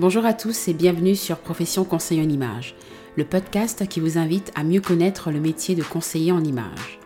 [0.00, 2.74] Bonjour à tous et bienvenue sur Profession Conseil en Image,
[3.16, 6.98] le podcast qui vous invite à mieux connaître le métier de conseiller en image.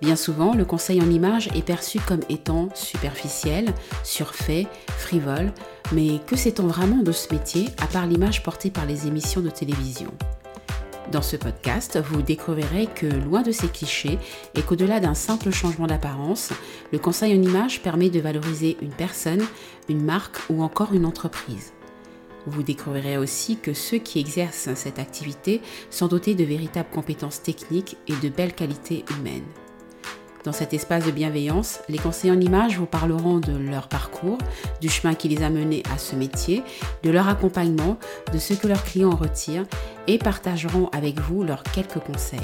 [0.00, 3.74] Bien souvent, le conseil en image est perçu comme étant superficiel,
[4.04, 5.52] surfait, frivole,
[5.90, 9.50] mais que sait-on vraiment de ce métier à part l'image portée par les émissions de
[9.50, 10.12] télévision?
[11.10, 14.20] Dans ce podcast, vous découvrirez que loin de ces clichés
[14.54, 16.50] et qu'au-delà d'un simple changement d'apparence,
[16.92, 19.44] le conseil en image permet de valoriser une personne,
[19.88, 21.72] une marque ou encore une entreprise.
[22.46, 27.96] Vous découvrirez aussi que ceux qui exercent cette activité sont dotés de véritables compétences techniques
[28.08, 29.46] et de belles qualités humaines.
[30.44, 34.38] Dans cet espace de bienveillance, les conseillers en images vous parleront de leur parcours,
[34.80, 36.62] du chemin qui les a menés à ce métier,
[37.02, 37.98] de leur accompagnement,
[38.32, 39.66] de ce que leurs clients en retirent
[40.06, 42.40] et partageront avec vous leurs quelques conseils.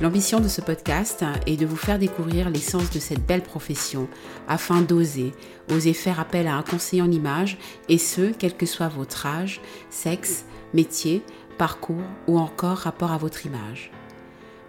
[0.00, 4.08] L'ambition de ce podcast est de vous faire découvrir l'essence de cette belle profession
[4.48, 5.34] afin d'oser,
[5.70, 7.58] oser faire appel à un conseiller en image
[7.90, 9.60] et ce, quel que soit votre âge,
[9.90, 11.22] sexe, métier,
[11.58, 13.92] parcours ou encore rapport à votre image.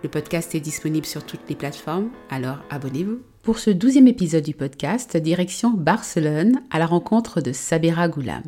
[0.03, 3.19] Le podcast est disponible sur toutes les plateformes, alors abonnez-vous.
[3.41, 8.44] Pour ce douzième épisode du podcast, direction Barcelone à la rencontre de Sabera Goulam.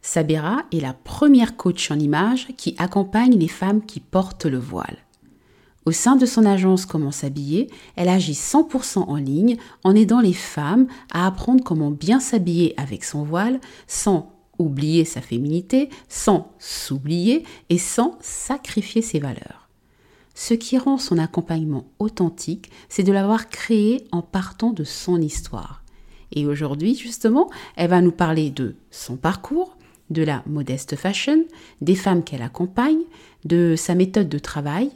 [0.00, 4.96] Sabera est la première coach en image qui accompagne les femmes qui portent le voile.
[5.86, 10.34] Au sein de son agence Comment s'habiller, elle agit 100% en ligne en aidant les
[10.34, 17.44] femmes à apprendre comment bien s'habiller avec son voile sans oublier sa féminité, sans s'oublier
[17.70, 19.68] et sans sacrifier ses valeurs.
[20.34, 25.82] Ce qui rend son accompagnement authentique, c'est de l'avoir créé en partant de son histoire.
[26.32, 29.76] Et aujourd'hui, justement, elle va nous parler de son parcours,
[30.10, 31.44] de la modeste fashion,
[31.80, 33.02] des femmes qu'elle accompagne,
[33.44, 34.90] de sa méthode de travail,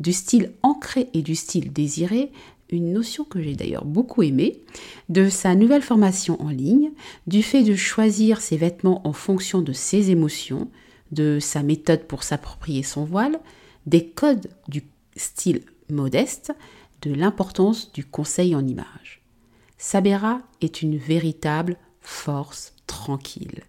[0.00, 2.32] du style ancré et du style désiré,
[2.70, 4.60] une notion que j'ai d'ailleurs beaucoup aimée,
[5.08, 6.90] de sa nouvelle formation en ligne,
[7.26, 10.68] du fait de choisir ses vêtements en fonction de ses émotions,
[11.12, 13.40] de sa méthode pour s'approprier son voile,
[13.86, 14.84] des codes du
[15.16, 16.52] style modeste,
[17.02, 19.22] de l'importance du conseil en image.
[19.78, 23.62] Sabera est une véritable force tranquille.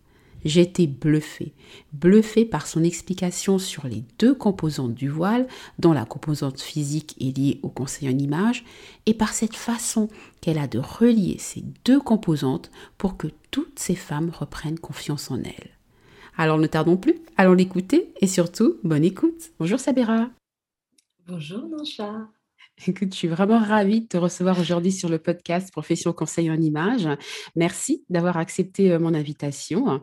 [0.46, 1.54] J'étais bluffée,
[1.92, 5.48] bluffée par son explication sur les deux composantes du voile,
[5.80, 8.64] dont la composante physique est liée au conseil en image,
[9.06, 10.08] et par cette façon
[10.42, 15.38] qu'elle a de relier ces deux composantes pour que toutes ces femmes reprennent confiance en
[15.38, 15.72] elles.
[16.38, 19.52] Alors ne tardons plus, allons l'écouter et surtout, bonne écoute.
[19.60, 20.30] Bonjour Sabera.
[21.28, 22.30] Bonjour Nancha.
[22.88, 26.56] Écoute, je suis vraiment ravie de te recevoir aujourd'hui sur le podcast Profession Conseil en
[26.56, 27.10] Images.
[27.58, 30.02] Merci d'avoir accepté euh, mon invitation.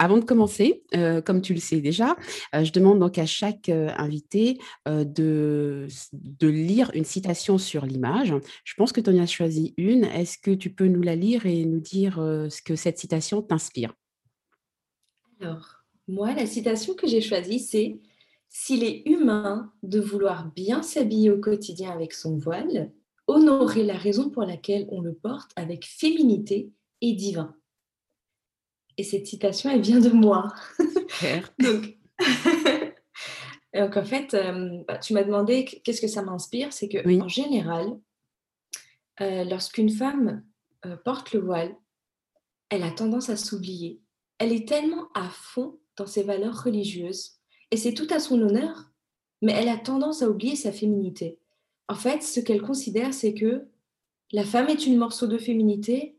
[0.00, 2.16] Avant de commencer, euh, comme tu le sais déjà,
[2.54, 8.34] euh, je demande donc à chaque invité de, de, lire une citation sur l'image.
[8.64, 10.04] Je pense que tu en as choisi une.
[10.04, 13.94] Est-ce que tu peux nous la lire et nous dire ce que cette citation t'inspire?
[15.40, 18.00] Alors, moi, la citation que j'ai choisie, c'est
[18.50, 22.92] s'il est humain de vouloir bien s'habiller au quotidien avec son voile,
[23.28, 27.54] honorer la raison pour laquelle on le porte avec féminité et divin.
[28.96, 30.52] Et cette citation, elle vient de moi.
[31.60, 31.96] donc,
[33.74, 36.72] donc, en fait, euh, bah, tu m'as demandé qu'est-ce que ça m'inspire?
[36.72, 37.98] C'est que en général,
[39.20, 40.44] euh, lorsqu'une femme
[40.84, 41.74] euh, porte le voile,
[42.68, 44.02] elle a tendance à s'oublier.
[44.38, 47.39] Elle est tellement à fond dans ses valeurs religieuses
[47.70, 48.90] et c'est tout à son honneur,
[49.42, 51.38] mais elle a tendance à oublier sa féminité.
[51.88, 53.66] En fait, ce qu'elle considère, c'est que
[54.32, 56.16] la femme est une morceau de féminité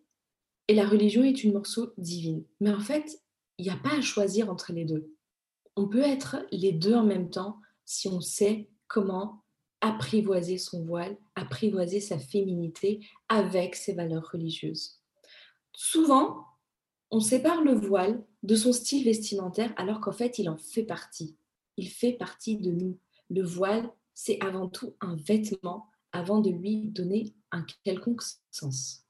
[0.68, 2.44] et la religion est une morceau divine.
[2.60, 3.22] Mais en fait,
[3.58, 5.14] il n'y a pas à choisir entre les deux.
[5.76, 9.44] On peut être les deux en même temps si on sait comment
[9.82, 15.00] apprivoiser son voile, apprivoiser sa féminité avec ses valeurs religieuses.
[15.74, 16.46] Souvent,
[17.10, 21.36] on sépare le voile de son style vestimentaire alors qu'en fait, il en fait partie
[21.82, 23.00] il fait partie de nous.
[23.30, 28.22] Le voile, c'est avant tout un vêtement avant de lui donner un quelconque
[28.52, 29.06] sens.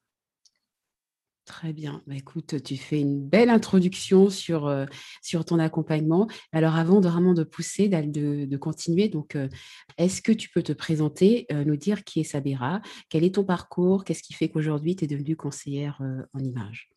[1.46, 2.02] Très bien.
[2.08, 4.86] Bah, écoute, tu fais une belle introduction sur, euh,
[5.22, 6.30] sur ton accompagnement.
[6.54, 9.50] Alors, avant de vraiment de pousser, de, de continuer, donc, euh,
[9.98, 13.44] est-ce que tu peux te présenter, euh, nous dire qui est Sabera, quel est ton
[13.44, 16.00] parcours, qu'est-ce qui fait qu'aujourd'hui tu es devenue conseillère
[16.34, 16.90] en image?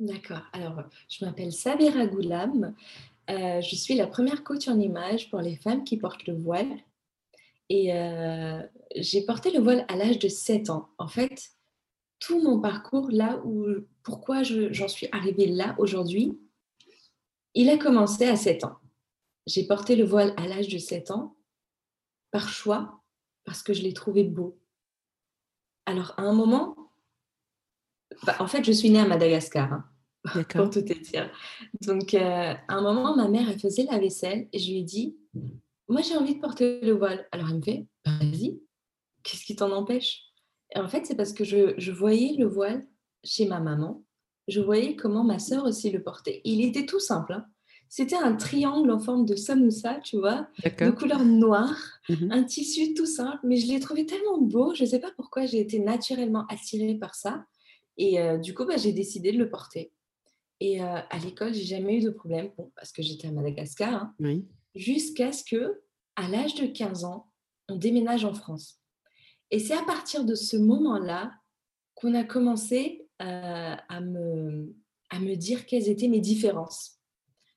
[0.00, 0.42] D'accord.
[0.52, 2.74] Alors, je m'appelle Sabera Goulam.
[3.30, 6.70] Euh, je suis la première coach en image pour les femmes qui portent le voile.
[7.68, 8.60] Et euh,
[8.96, 10.88] j'ai porté le voile à l'âge de 7 ans.
[10.98, 11.50] En fait,
[12.18, 13.66] tout mon parcours, là où,
[14.02, 16.38] pourquoi j'en suis arrivée là aujourd'hui,
[17.54, 18.76] il a commencé à 7 ans.
[19.46, 21.36] J'ai porté le voile à l'âge de 7 ans
[22.32, 23.02] par choix,
[23.44, 24.58] parce que je l'ai trouvé beau.
[25.86, 26.76] Alors, à un moment,
[28.24, 29.72] bah, en fait, je suis née à Madagascar.
[29.72, 29.84] Hein.
[30.50, 31.30] Pour tout te dire.
[31.82, 34.82] Donc, euh, à un moment, ma mère, elle faisait la vaisselle et je lui ai
[34.82, 35.16] dit,
[35.88, 37.26] moi, j'ai envie de porter le voile.
[37.32, 38.60] Alors, elle me fait, bah, vas-y,
[39.22, 40.22] qu'est-ce qui t'en empêche?
[40.74, 42.86] Et en fait, c'est parce que je, je, voyais le voile
[43.24, 44.04] chez ma maman.
[44.46, 46.40] Je voyais comment ma sœur aussi le portait.
[46.44, 47.32] Il était tout simple.
[47.32, 47.46] Hein.
[47.88, 51.76] C'était un triangle en forme de samoussa, tu vois, de couleur noire,
[52.08, 54.74] mmh un tissu tout simple, mais je l'ai trouvé tellement beau.
[54.74, 57.44] Je ne sais pas pourquoi j'ai été naturellement attirée par ça.
[57.96, 59.92] Et euh, du coup, bah, j'ai décidé de le porter.
[60.60, 63.94] Et euh, à l'école, j'ai jamais eu de problème, bon, parce que j'étais à Madagascar,
[63.94, 64.46] hein, oui.
[64.74, 65.80] jusqu'à ce que,
[66.16, 67.32] à l'âge de 15 ans,
[67.68, 68.78] on déménage en France.
[69.50, 71.32] Et c'est à partir de ce moment-là
[71.94, 74.74] qu'on a commencé euh, à, me,
[75.08, 76.98] à me dire quelles étaient mes différences.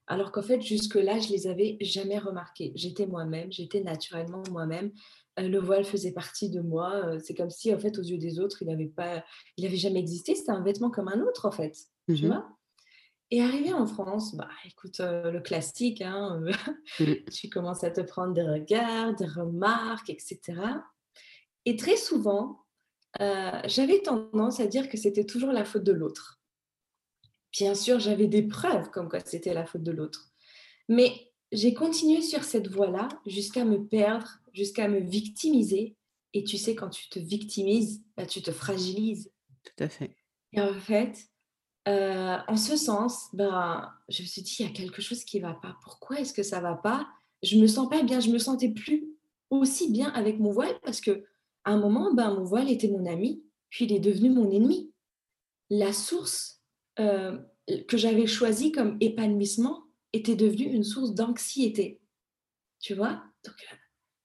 [0.08, 2.72] Alors qu'en fait, jusque-là, je les avais jamais remarquées.
[2.76, 4.92] J'étais moi-même, j'étais naturellement moi-même.
[5.40, 7.18] Euh, le voile faisait partie de moi.
[7.20, 9.26] C'est comme si, en fait, aux yeux des autres, il n'avait pas,
[9.58, 10.36] il avait jamais existé.
[10.36, 11.78] C'était un vêtement comme un autre, en fait.
[12.08, 12.48] Tu mmh vois?
[13.34, 16.40] Et arrivé en France, bah, écoute, euh, le classique, hein,
[17.00, 17.04] mmh.
[17.34, 20.40] tu commences à te prendre des regards, des remarques, etc.
[21.66, 22.64] Et très souvent,
[23.22, 26.44] euh, j'avais tendance à dire que c'était toujours la faute de l'autre.
[27.52, 30.32] Bien sûr, j'avais des preuves comme quoi c'était la faute de l'autre.
[30.88, 35.96] Mais j'ai continué sur cette voie-là jusqu'à me perdre, jusqu'à me victimiser.
[36.34, 39.32] Et tu sais, quand tu te victimises, bah, tu te fragilises.
[39.64, 40.16] Tout à fait.
[40.52, 41.33] Et en fait,
[41.88, 45.38] euh, en ce sens, ben, je me suis dit, il y a quelque chose qui
[45.40, 45.76] ne va pas.
[45.84, 47.08] Pourquoi est-ce que ça ne va pas?
[47.42, 49.06] Je me sens pas bien, je me sentais plus
[49.50, 51.26] aussi bien avec mon voile parce que
[51.66, 54.92] un moment, ben, mon voile était mon ami, puis il est devenu mon ennemi.
[55.70, 56.62] La source
[57.00, 57.38] euh,
[57.88, 62.02] que j'avais choisie comme épanouissement était devenue une source d'anxiété.
[62.80, 63.24] Tu vois?
[63.46, 63.76] Donc, euh,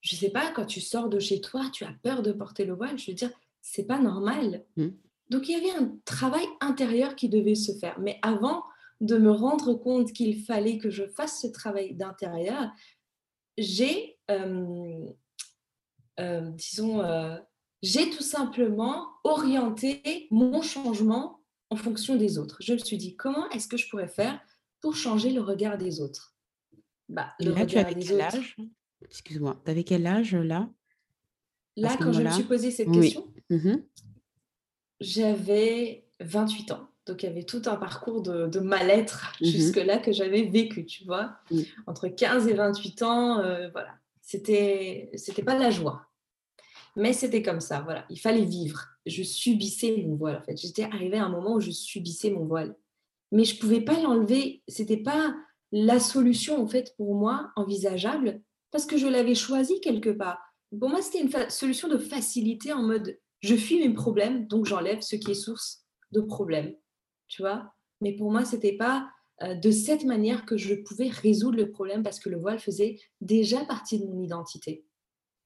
[0.00, 2.64] je ne sais pas, quand tu sors de chez toi, tu as peur de porter
[2.64, 2.98] le voile.
[2.98, 3.30] Je veux dire,
[3.62, 4.64] c'est pas normal.
[4.76, 4.88] Mmh.
[5.30, 7.98] Donc il y avait un travail intérieur qui devait se faire.
[8.00, 8.64] Mais avant
[9.00, 12.70] de me rendre compte qu'il fallait que je fasse ce travail d'intérieur,
[13.56, 15.06] j'ai, euh,
[16.20, 17.36] euh, disons, euh,
[17.82, 21.40] j'ai tout simplement orienté mon changement
[21.70, 22.56] en fonction des autres.
[22.60, 24.40] Je me suis dit, comment est-ce que je pourrais faire
[24.80, 26.34] pour changer le regard des autres?
[27.08, 28.56] Bah, le là, tu avais quel âge?
[29.02, 30.68] Excuse-moi, tu avais quel âge là?
[31.76, 33.74] Là, quand je me suis posé cette question, mmh
[35.00, 36.88] j'avais 28 ans.
[37.06, 41.04] Donc, il y avait tout un parcours de, mal-être mmh jusque-là que j'avais vécu, tu
[41.04, 41.36] vois.
[41.50, 41.60] Mmh.
[41.86, 43.94] Entre 15 et 28 ans, euh, voilà.
[44.20, 46.02] C'était, c'était pas la joie.
[46.96, 48.04] Mais c'était comme ça, voilà.
[48.10, 48.86] Il fallait vivre.
[49.06, 50.56] Je subissais mon voile, en fait.
[50.56, 52.76] J'étais arrivée à un moment où je subissais mon voile.
[53.32, 54.62] Mais je pouvais pas l'enlever.
[54.68, 55.34] C'était pas
[55.72, 60.40] la solution, en fait, pour moi, envisageable, parce que je l'avais choisi quelque part.
[60.78, 65.00] Pour moi, c'était une solution de facilité en mode je fuis mes problèmes, donc j'enlève
[65.00, 66.74] ce qui est source de problèmes.
[67.28, 67.72] Tu vois?
[68.00, 69.10] Mais pour moi, ce n'était pas
[69.42, 72.98] euh, de cette manière que je pouvais résoudre le problème parce que le voile faisait
[73.20, 74.84] déjà partie de mon identité.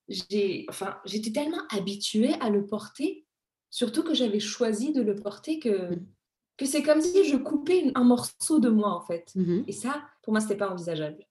[0.09, 3.27] J'ai, enfin, j'étais tellement habituée à le porter,
[3.71, 6.07] surtout que j'avais choisi de le porter, que, mmh.
[6.57, 9.31] que c'est comme si je coupais un morceau de moi, en fait.
[9.35, 11.27] Mmh Et ça, pour moi, ce n'était pas envisageable.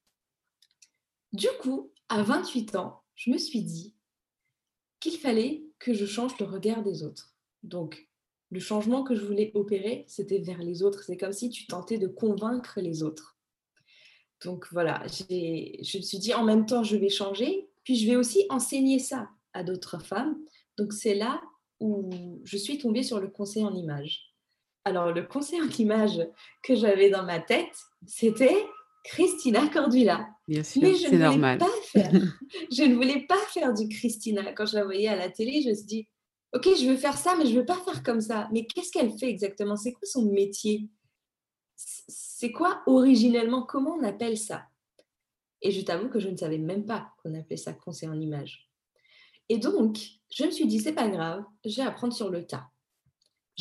[1.33, 3.95] Du coup, à 28 ans, je me suis dit
[4.99, 7.35] qu'il fallait que je change le regard des autres.
[7.63, 8.07] Donc,
[8.51, 11.03] le changement que je voulais opérer, c'était vers les autres.
[11.03, 13.37] C'est comme si tu tentais de convaincre les autres.
[14.43, 18.15] Donc voilà, je me suis dit en même temps, je vais changer, puis je vais
[18.15, 20.37] aussi enseigner ça à d'autres femmes.
[20.77, 21.41] Donc c'est là
[21.79, 22.09] où
[22.43, 24.33] je suis tombée sur le conseil en image.
[24.83, 26.19] Alors le conseil en image
[26.63, 27.75] que j'avais dans ma tête,
[28.07, 28.65] c'était
[29.03, 30.29] Christina Cordula.
[30.47, 31.57] Bien sûr, c'est normal.
[31.57, 32.11] Pas faire,
[32.71, 34.53] je ne voulais pas faire du Christina.
[34.53, 36.07] Quand je la voyais à la télé, je me suis dit,
[36.53, 38.49] OK, je veux faire ça, mais je ne veux pas faire comme ça.
[38.51, 39.75] Mais qu'est-ce qu'elle fait exactement?
[39.75, 40.89] C'est quoi son métier?
[41.75, 43.63] C'est quoi originellement?
[43.63, 44.65] Comment on appelle ça?
[45.61, 48.67] Et je t'avoue que je ne savais même pas qu'on appelait ça conseil en image.
[49.49, 49.99] Et donc,
[50.33, 52.70] je me suis dit, c'est pas grave, je vais apprendre sur le tas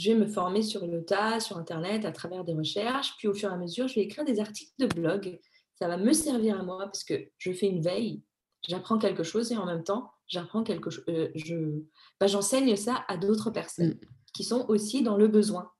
[0.00, 3.14] je vais me former sur le tas, sur Internet, à travers des recherches.
[3.19, 5.38] Puis au fur et à mesure, je vais écrire des articles de blog.
[5.75, 8.23] Ça va me servir à moi parce que je fais une veille,
[8.66, 11.04] j'apprends quelque chose et en même temps, j'apprends quelque chose.
[11.09, 11.83] Euh, je,
[12.19, 14.00] bah, j'enseigne ça à d'autres personnes mm.
[14.33, 15.71] qui sont aussi dans le besoin.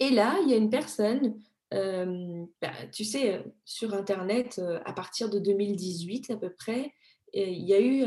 [0.00, 1.40] Et là, il y a une personne,
[1.74, 6.92] euh, bah, tu sais, sur Internet, euh, à partir de 2018 à peu près,
[7.32, 8.06] il y a eu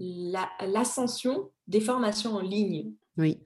[0.00, 2.94] l'ascension des formations en ligne.
[3.18, 3.38] Oui.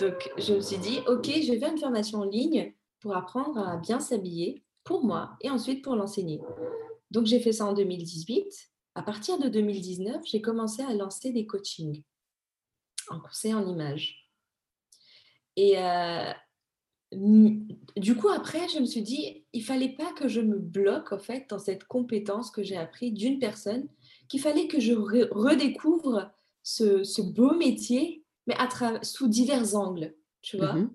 [0.00, 3.58] Donc, je me suis dit, OK, je vais faire une formation en ligne pour apprendre
[3.58, 6.40] à bien s'habiller pour moi et ensuite pour l'enseigner.
[7.10, 8.46] Donc, j'ai fait ça en 2018.
[8.94, 12.02] À partir de 2019, j'ai commencé à lancer des coachings
[13.08, 14.28] en conseil en images.
[15.56, 16.32] Et, euh,
[17.12, 21.18] du coup, après, je me suis dit, il fallait pas que je me bloque en
[21.18, 23.88] fait dans cette compétence que j'ai appris d'une personne,
[24.28, 26.30] qu'il fallait que je redécouvre
[26.62, 28.68] ce, beau métier, mais à
[29.02, 30.74] sous divers angles, tu vois.
[30.74, 30.90] Mmh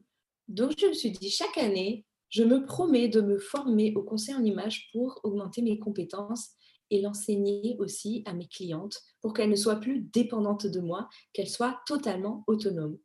[0.48, 4.36] Donc, je me suis dit, chaque année, je me promets de me former au conseil
[4.36, 6.52] en image pour augmenter mes compétences
[6.90, 11.50] et l'enseigner aussi à mes clientes pour qu'elles ne soient plus dépendantes de moi, qu'elles
[11.50, 12.98] soient totalement autonomes.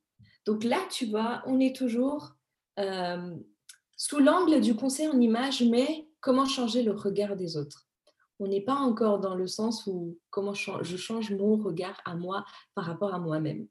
[0.44, 2.34] Donc là, tu vois, on est toujours
[2.78, 3.36] euh,
[3.96, 7.86] sous l'angle du conseil en image, mais comment changer le regard des autres?
[8.38, 12.44] On n'est pas encore dans le sens où comment je change mon regard à moi
[12.74, 13.66] par rapport à moi-même.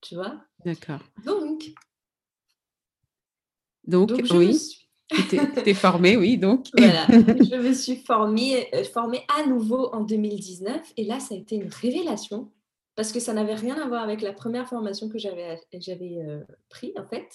[0.00, 0.40] Tu vois?
[0.64, 1.00] D'accord.
[1.24, 1.72] Donc,
[3.88, 4.58] donc, oui.
[5.10, 6.66] Tu t'es formée, oui, donc.
[6.76, 11.38] Voilà, je me suis formée, euh, formée à nouveau en 2019 et là, ça a
[11.38, 12.52] été une révélation
[12.94, 16.40] parce que ça n'avait rien à voir avec la première formation que j'avais j'avais euh,
[16.68, 17.28] pris en fait.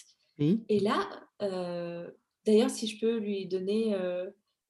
[0.70, 1.10] Et là,
[1.42, 2.08] euh,
[2.46, 3.96] d'ailleurs, si je peux lui donner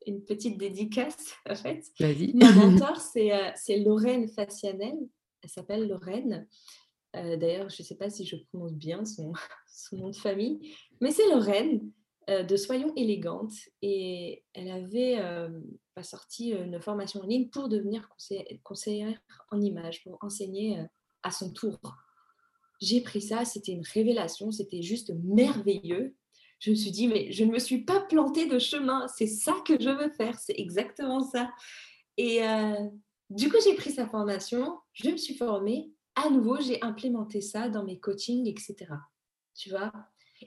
[0.05, 1.83] une petite dédicace, en fait.
[1.99, 2.97] Ma mentor,
[3.55, 4.95] c'est Lorraine Facianel.
[5.41, 6.47] Elle s'appelle Lorraine.
[7.13, 9.33] D'ailleurs, je ne sais pas si je prononce bien son,
[9.93, 11.91] nom de famille, mais c'est Lorraine.
[12.29, 15.49] Euh, de Soyons élégantes et elle avait euh,
[16.01, 18.07] sorti une formation en ligne pour devenir
[18.63, 19.19] conseillère
[19.51, 20.83] en image, pour enseigner euh,
[21.23, 21.77] à son tour.
[22.79, 26.15] J'ai pris ça, c'était une révélation, c'était juste merveilleux.
[26.59, 29.55] Je me suis dit, mais je ne me suis pas plantée de chemin, c'est ça
[29.67, 31.51] que je veux faire, c'est exactement ça.
[32.17, 32.39] Et
[33.29, 37.69] du coup, j'ai pris sa formation, je me suis formée, à nouveau, j'ai implémenté ça
[37.69, 38.75] dans mes coachings, etc.
[39.55, 39.91] Tu vois,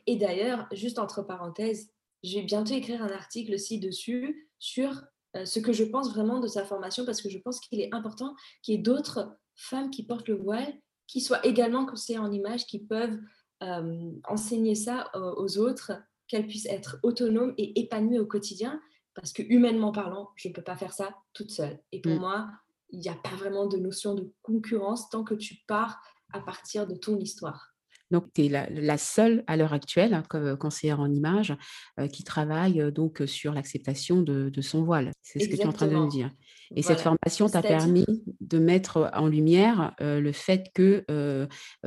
[0.06, 1.90] et d'ailleurs, juste entre parenthèses,
[2.22, 5.02] je vais bientôt écrire un article aussi dessus sur
[5.36, 7.94] euh, ce que je pense vraiment de sa formation parce que je pense qu'il est
[7.94, 10.72] important qu'il y ait d'autres femmes qui portent le voile
[11.06, 13.18] qui soient également conseillères en image, qui peuvent
[13.62, 15.92] euh, enseigner ça aux autres,
[16.26, 18.80] qu'elles puissent être autonomes et épanouies au quotidien
[19.14, 21.80] parce que humainement parlant, je ne peux pas faire ça toute seule.
[21.90, 22.18] Et pour mm.
[22.18, 22.50] moi,
[22.90, 26.00] il n'y a pas vraiment de notion de concurrence tant que tu pars
[26.32, 27.76] à partir de ton histoire.
[28.10, 31.56] Donc, tu es la, seule à l'heure actuelle, hein, comme euh, conseillère en image,
[31.98, 35.10] euh, qui travaille euh, donc sur l'acceptation de, son voile.
[35.22, 36.30] C'est ce que tu es en train de me dire.
[36.74, 38.06] Et cette formation t'a permis
[38.40, 41.04] de mettre en lumière le fait que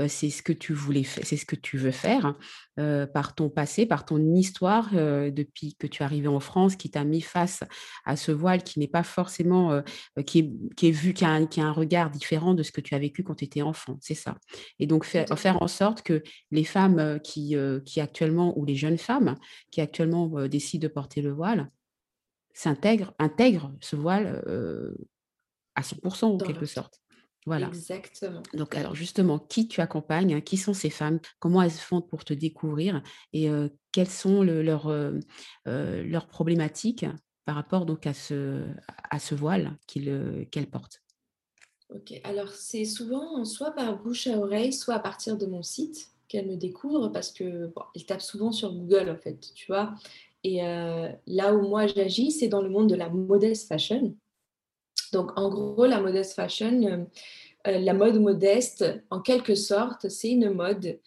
[0.07, 2.35] c'est ce que tu voulais c'est ce que tu veux faire
[3.13, 7.03] par ton passé, par ton histoire depuis que tu es arrivé en France, qui t'a
[7.03, 7.63] mis face
[8.05, 9.81] à ce voile qui n'est pas forcément,
[10.25, 10.39] qui,
[10.81, 13.00] est, vu, qui a, un, qui a, un, regard différent de ce que tu as
[13.00, 13.98] vécu quand tu étais enfant.
[14.01, 14.36] C'est ça?
[14.79, 17.55] Et donc faire, faire en sorte que les femmes qui,
[17.86, 19.36] qui actuellement, ou les jeunes femmes
[19.71, 21.69] qui actuellement décident de porter le voile,
[22.53, 24.43] s'intègrent, intègrent ce voile
[25.75, 27.00] à 100% en quelque sorte.
[27.46, 27.67] Voilà.
[27.67, 28.43] Exactement.
[28.53, 32.34] Donc, alors justement, qui tu accompagnes Qui sont ces femmes Comment elles font pour te
[32.34, 33.01] découvrir
[33.34, 33.50] Et
[33.91, 34.91] quelles sont leurs,
[35.65, 37.05] leurs problématiques
[37.46, 38.65] par rapport donc à ce,
[39.10, 41.01] à ce voile qu'elles portent?
[41.93, 46.12] Ok, alors c'est souvent soit par bouche à oreille, soit à partir de mon site
[46.27, 49.96] qu'elles me découvrent parce que bon, tapent souvent sur Google en fait, tu vois?
[50.43, 54.15] Et euh, là où moi j'agis, c'est dans le monde de la modeste fashion.
[55.11, 57.05] Donc en gros, la modeste fashion, euh,
[57.67, 60.99] euh, la mode modeste, en quelque sorte, c'est une mode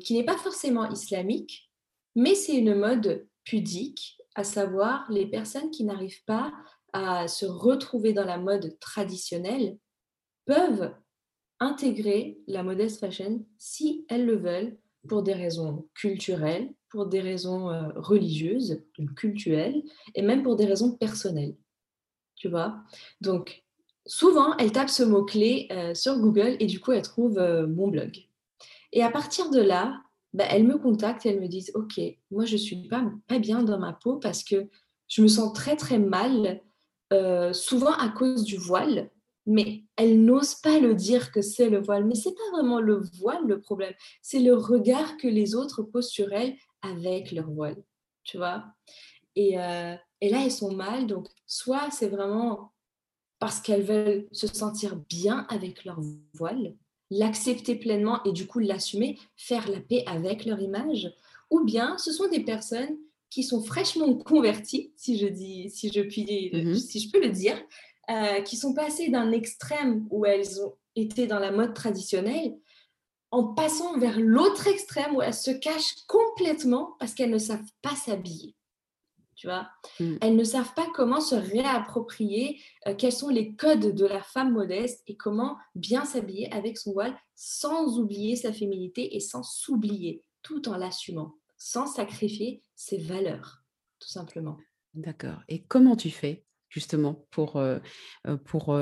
[0.00, 1.70] qui n'est pas forcément islamique,
[2.16, 6.50] mais c'est une mode pudique, à savoir les personnes qui n'arrivent pas
[6.94, 9.76] à se retrouver dans la mode traditionnelle
[10.46, 10.94] peuvent
[11.60, 17.70] intégrer la modeste fashion si elles le veulent pour des raisons culturelles, pour des raisons
[17.70, 18.82] euh, religieuses,
[19.16, 19.82] cultuelles,
[20.14, 21.54] et même pour des raisons personnelles.
[22.40, 22.74] Tu vois
[23.20, 23.62] Donc,
[24.06, 27.88] souvent, elles tapent ce mot-clé euh, sur Google et du coup, elles trouvent euh, mon
[27.88, 28.16] blog.
[28.92, 30.00] Et à partir de là,
[30.32, 33.38] bah, elles me contactent et elles me disent, OK, moi, je ne suis pas, pas
[33.38, 34.68] bien dans ma peau parce que
[35.06, 36.60] je me sens très, très mal,
[37.52, 39.10] souvent à cause du voile
[39.46, 42.04] mais elle n'ose pas le dire que c'est le voile.
[42.04, 46.10] Mais c'est pas vraiment le voile le problème, c'est le regard que les autres posent
[46.10, 47.82] sur elle avec leur voile,
[48.24, 48.64] tu vois.
[49.34, 52.72] Et, euh, et là, elles sont mal, donc soit c'est vraiment
[53.38, 55.98] parce qu'elles veulent se sentir bien avec leur
[56.34, 56.76] voile,
[57.10, 61.10] l'accepter pleinement et du coup l'assumer, faire la paix avec leur image,
[61.50, 62.96] ou bien ce sont des personnes
[63.30, 67.56] qui sont fraîchement converties, si je dis, si je puis, si je peux le dire,
[68.10, 72.56] euh, qui sont passées d'un extrême où elles ont été dans la mode traditionnelle
[73.30, 77.94] en passant vers l'autre extrême où elles se cachent complètement parce qu'elles ne savent pas
[77.94, 78.56] s'habiller.
[79.40, 79.70] Tu vois
[80.00, 80.16] mm.
[80.20, 84.52] Elles ne savent pas comment se réapproprier, euh, quels sont les codes de la femme
[84.52, 90.22] modeste et comment bien s'habiller avec son voile sans oublier sa féminité et sans s'oublier,
[90.42, 91.32] tout en l'assumant.
[91.56, 93.62] sans sacrifier ses valeurs,
[93.98, 94.58] tout simplement.
[94.92, 95.42] D'accord.
[95.48, 97.62] Et comment tu fais justement pour,
[98.44, 98.78] pour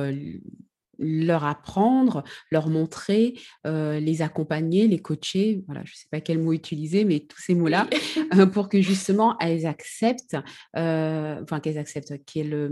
[0.99, 6.53] leur apprendre, leur montrer, les accompagner, les coacher, voilà, je ne sais pas quel mot
[6.53, 7.89] utiliser, mais tous ces mots-là,
[8.53, 10.37] pour que justement elles acceptent,
[10.75, 12.71] enfin qu'elles acceptent, qu'elles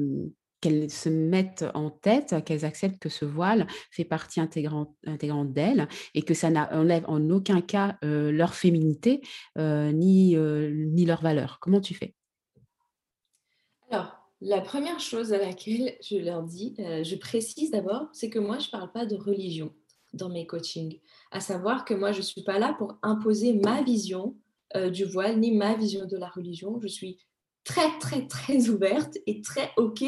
[0.61, 5.87] qu'elles se mettent en tête, qu'elles acceptent que ce voile fait partie intégrante, intégrante d'elles
[6.15, 9.21] et que ça n'enlève en aucun cas leur féminité
[9.57, 11.59] ni, ni leur valeur.
[11.61, 12.15] Comment tu fais?
[14.41, 18.59] La première chose à laquelle je leur dis, euh, je précise d'abord, c'est que moi,
[18.59, 19.73] je ne parle pas de religion
[20.13, 21.01] dans mes coachings.
[21.31, 24.37] À savoir que moi, je ne suis pas là pour imposer ma vision
[24.75, 26.79] euh, du voile ni ma vision de la religion.
[26.81, 27.19] Je suis
[27.65, 30.05] très, très, très ouverte et très OK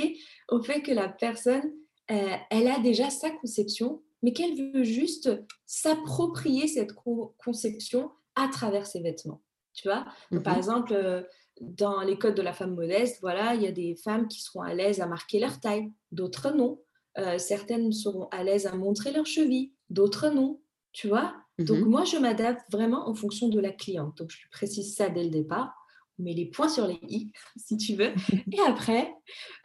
[0.48, 1.72] au fait que la personne,
[2.10, 5.30] euh, elle a déjà sa conception, mais qu'elle veut juste
[5.66, 6.92] s'approprier cette
[7.38, 9.42] conception à travers ses vêtements.
[9.72, 10.06] Tu vois?
[10.42, 11.26] Par mmh exemple,
[11.60, 14.62] dans les codes de la femme modeste, voilà, il y a des femmes qui seront
[14.62, 16.80] à l'aise à marquer leur taille, d'autres non.
[17.18, 20.60] Euh, certaines seront à l'aise à montrer leurs chevilles, d'autres non.
[20.92, 21.88] Tu vois Donc, mhm.
[21.88, 24.18] moi, je m'adapte vraiment en fonction de la cliente.
[24.18, 25.74] Donc, je précise ça dès le départ.
[26.18, 28.12] On met les points sur les i, si tu veux.
[28.52, 29.12] Et après,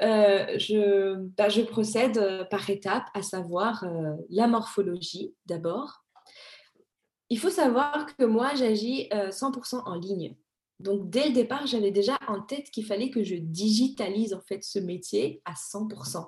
[0.02, 3.86] euh, je, bah, je, procède euh, par étapes, à savoir
[4.30, 6.04] la morphologie d'abord.
[7.30, 10.36] Il faut savoir que moi, j'agis 100% en ligne.
[10.84, 14.66] Donc, dès le départ, j'avais déjà en tête qu'il fallait que je digitalise en fait
[14.66, 16.28] ce métier à 100%,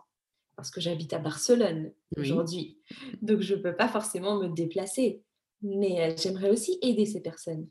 [0.55, 2.79] parce que j'habite à Barcelone aujourd'hui.
[3.21, 5.21] Donc, je ne peux pas forcément me déplacer,
[5.61, 7.67] mais euh, j'aimerais aussi aider ces personnes.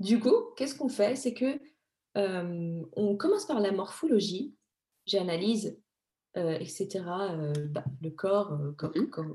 [0.00, 1.14] Du coup, qu'est-ce qu'on fait?
[1.14, 1.60] C'est que
[2.18, 4.52] euh, on commence par la morphologie.
[5.06, 5.80] J'analyse,
[6.36, 7.04] euh, etc.
[7.70, 8.74] Bah, le corps, mmh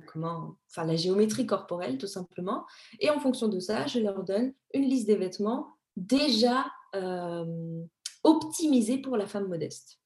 [0.05, 2.65] comment, enfin la géométrie corporelle tout simplement.
[2.99, 6.65] Et en fonction de ça, je leur donne une liste des vêtements déjà
[6.95, 7.83] euh,
[8.23, 9.99] optimisé pour la femme modeste.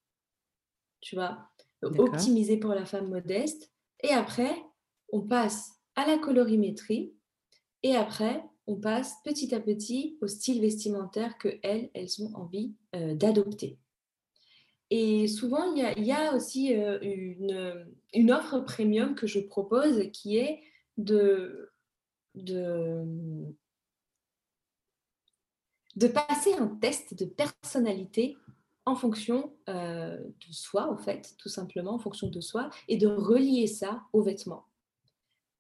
[1.02, 1.50] Tu vois?
[1.82, 3.72] Optimisé pour la femme modeste.
[4.02, 4.56] Et après,
[5.12, 7.14] on passe à la colorimétrie.
[7.84, 12.74] Et après, on passe petit à petit au style vestimentaire que elles, elles ont envie
[12.96, 13.78] euh, d'adopter.
[14.90, 20.38] Et souvent, il y a, aussi euh, une, une, offre premium que je propose qui
[20.38, 20.62] est
[20.98, 21.72] de,
[22.36, 23.04] de
[25.96, 28.36] de passer un test de personnalité
[28.86, 33.08] en fonction euh, de soi, en fait, tout simplement, en fonction de soi, et de
[33.08, 34.66] relier ça aux vêtements.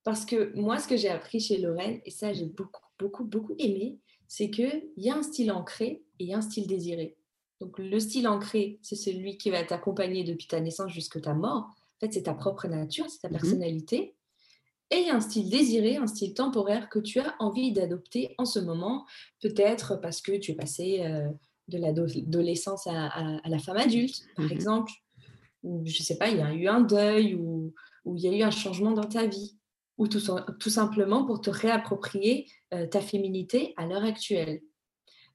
[0.03, 3.55] Parce que moi, ce que j'ai appris chez Lorraine, et ça j'ai beaucoup, beaucoup, beaucoup
[3.59, 7.15] aimé, c'est qu'il y a un style ancré et un style désiré.
[7.61, 11.63] Donc le style ancré, c'est celui qui va t'accompagner depuis ta naissance jusqu'à ta mort.
[11.67, 14.15] En fait, c'est ta propre nature, c'est ta mmh personnalité
[14.93, 19.05] et un style désiré, un style temporaire que tu as envie d'adopter en ce moment,
[19.41, 21.29] peut-être parce que tu es passé euh,
[21.67, 24.91] de l'adolescence à, la femme adulte, par mmh exemple.
[25.63, 27.73] Ou, je ne sais pas, il y a eu un deuil ou,
[28.05, 29.57] il y a eu un changement dans ta vie.
[29.97, 30.21] Ou tout,
[30.59, 34.61] tout simplement pour te réapproprier euh, ta féminité à l'heure actuelle.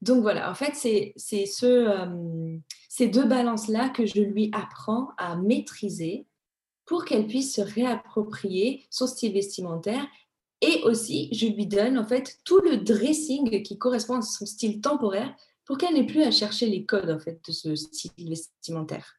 [0.03, 5.37] Donc voilà, en fait, c'est ce, euh, ces deux balances-là que je lui apprends à
[5.37, 6.27] maîtriser
[6.89, 10.07] pour qu'elle puisse se réapproprier son style vestimentaire.
[10.63, 14.81] Et aussi, je lui donne en fait tout le dressing qui correspond à son style
[14.81, 15.33] temporaire
[15.67, 19.19] pour qu'elle n'ait plus à chercher les codes en fait de ce style vestimentaire.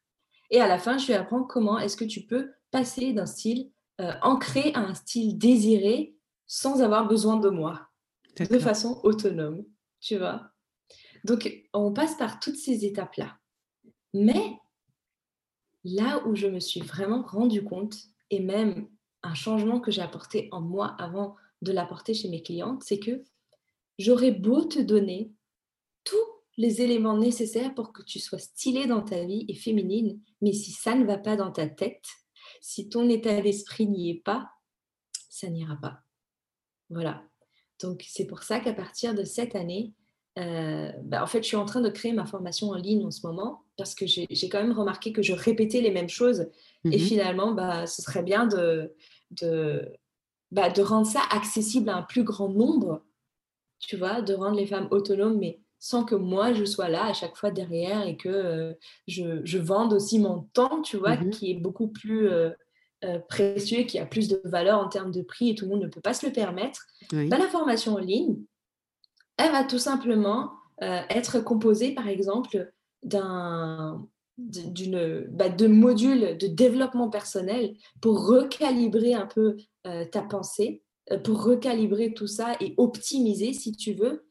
[0.50, 3.70] Et à la fin, je lui apprends comment est-ce que tu peux passer d'un style
[4.00, 6.16] euh, ancré à un style désiré
[6.48, 7.88] sans avoir besoin de moi,
[8.36, 9.64] de façon autonome,
[10.00, 10.50] tu vois.
[11.22, 13.36] Donc, on passe par toutes ces étapes-là.
[14.12, 14.58] Mais
[15.84, 17.96] là où je me suis vraiment rendu compte,
[18.30, 18.88] et même
[19.22, 23.22] un changement que j'ai apporté en moi avant de l'apporter chez mes clientes, c'est que
[23.98, 25.32] j'aurais beau te donner
[26.04, 26.16] tous
[26.56, 30.72] les éléments nécessaires pour que tu sois stylée dans ta vie et féminine, mais si
[30.72, 32.04] ça ne va pas dans ta tête,
[32.60, 34.50] si ton état d'esprit n'y est pas,
[35.28, 36.00] ça n'ira pas.
[36.88, 37.24] Voilà.
[37.80, 39.94] Donc c'est pour ça qu'à partir de cette année,
[40.40, 43.10] euh, bah, en fait, je suis en train de créer ma formation en ligne en
[43.10, 46.48] ce moment parce que j'ai quand même remarqué que je répétais les mêmes choses.
[46.84, 48.94] Et mmh finalement, bah, ce serait bien de,
[49.32, 49.92] de,
[50.50, 53.02] bah, de rendre ça accessible à un plus grand nombre,
[53.78, 57.12] tu vois, de rendre les femmes autonomes, mais sans que moi, je sois là à
[57.12, 58.72] chaque fois derrière et que euh,
[59.08, 62.28] je, je, vende aussi mon temps, tu vois, mmh qui est beaucoup plus
[63.02, 65.82] euh, précieux, qui a plus de valeur en termes de prix et tout le monde
[65.82, 66.86] ne peut pas se le permettre.
[67.12, 68.36] Bah, la formation en ligne,
[69.40, 72.72] elle va tout simplement euh, être composée, par exemple,
[73.02, 74.06] d'un
[74.38, 81.18] d'une bah, de modules de développement personnel pour recalibrer un peu euh, ta pensée, euh,
[81.18, 84.26] pour recalibrer tout ça et optimiser si tu veux,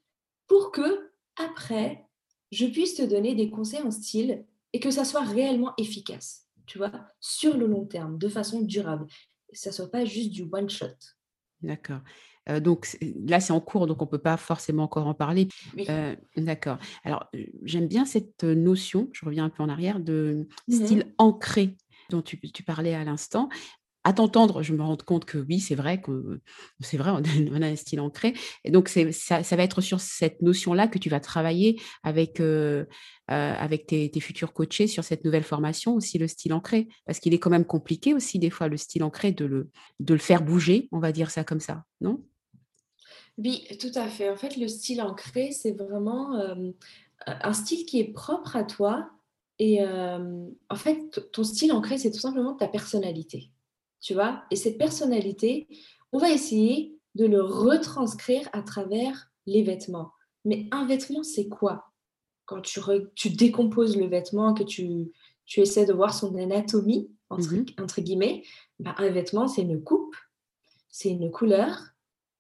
[0.48, 2.08] pour que après,
[2.52, 6.80] je puisse te donner des conseils en style et que ça soit réellement efficace, tu
[6.80, 9.06] vois, sur le long terme, de façon durable.
[9.52, 10.88] Que ça soit pas juste du one shot.
[11.62, 12.02] D'accord.
[12.62, 12.98] Donc
[13.28, 15.48] là, c'est en cours, donc on ne peut pas forcément encore en parler.
[16.36, 16.78] D'accord.
[17.04, 17.30] Alors,
[17.64, 21.76] j'aime bien cette notion, je reviens un peu en arrière, de mmh style ancré
[22.10, 23.50] dont tu, tu parlais à l'instant
[24.04, 26.02] à t'entendre, je me rends compte que oui, c'est vrai
[26.80, 28.34] c'est vrai, on a, un style ancré.
[28.64, 32.86] Et donc, ça, ça va être sur cette notion-là que tu vas travailler avec, euh,
[33.30, 36.88] euh, avec tes, futurs coachés sur cette nouvelle formation, aussi le style ancré.
[37.06, 40.14] Parce qu'il est quand même compliqué aussi, des fois, le style ancré, de le, de
[40.14, 42.24] le faire bouger, on va dire ça comme ça, non?
[43.38, 44.30] Oui, tout à fait.
[44.30, 46.72] En fait, le style ancré, c'est vraiment euh,
[47.26, 49.10] un style qui est propre à toi.
[49.62, 53.52] Et en fait, ton style ancré, c'est tout simplement ta personnalité
[54.02, 54.44] tu vois?
[54.52, 55.68] Et cette personnalité,
[56.12, 60.12] on va essayer de le retranscrire à travers les vêtements.
[60.46, 61.92] Mais un vêtement, c'est quoi?
[62.46, 62.80] Quand tu,
[63.16, 65.12] tu, décomposes le vêtement, que tu,
[65.46, 68.44] tu essaies de voir son anatomie, entre, mmh guillemets,
[68.80, 70.16] bah, un vêtement, c'est une coupe,
[70.90, 71.78] c'est une couleur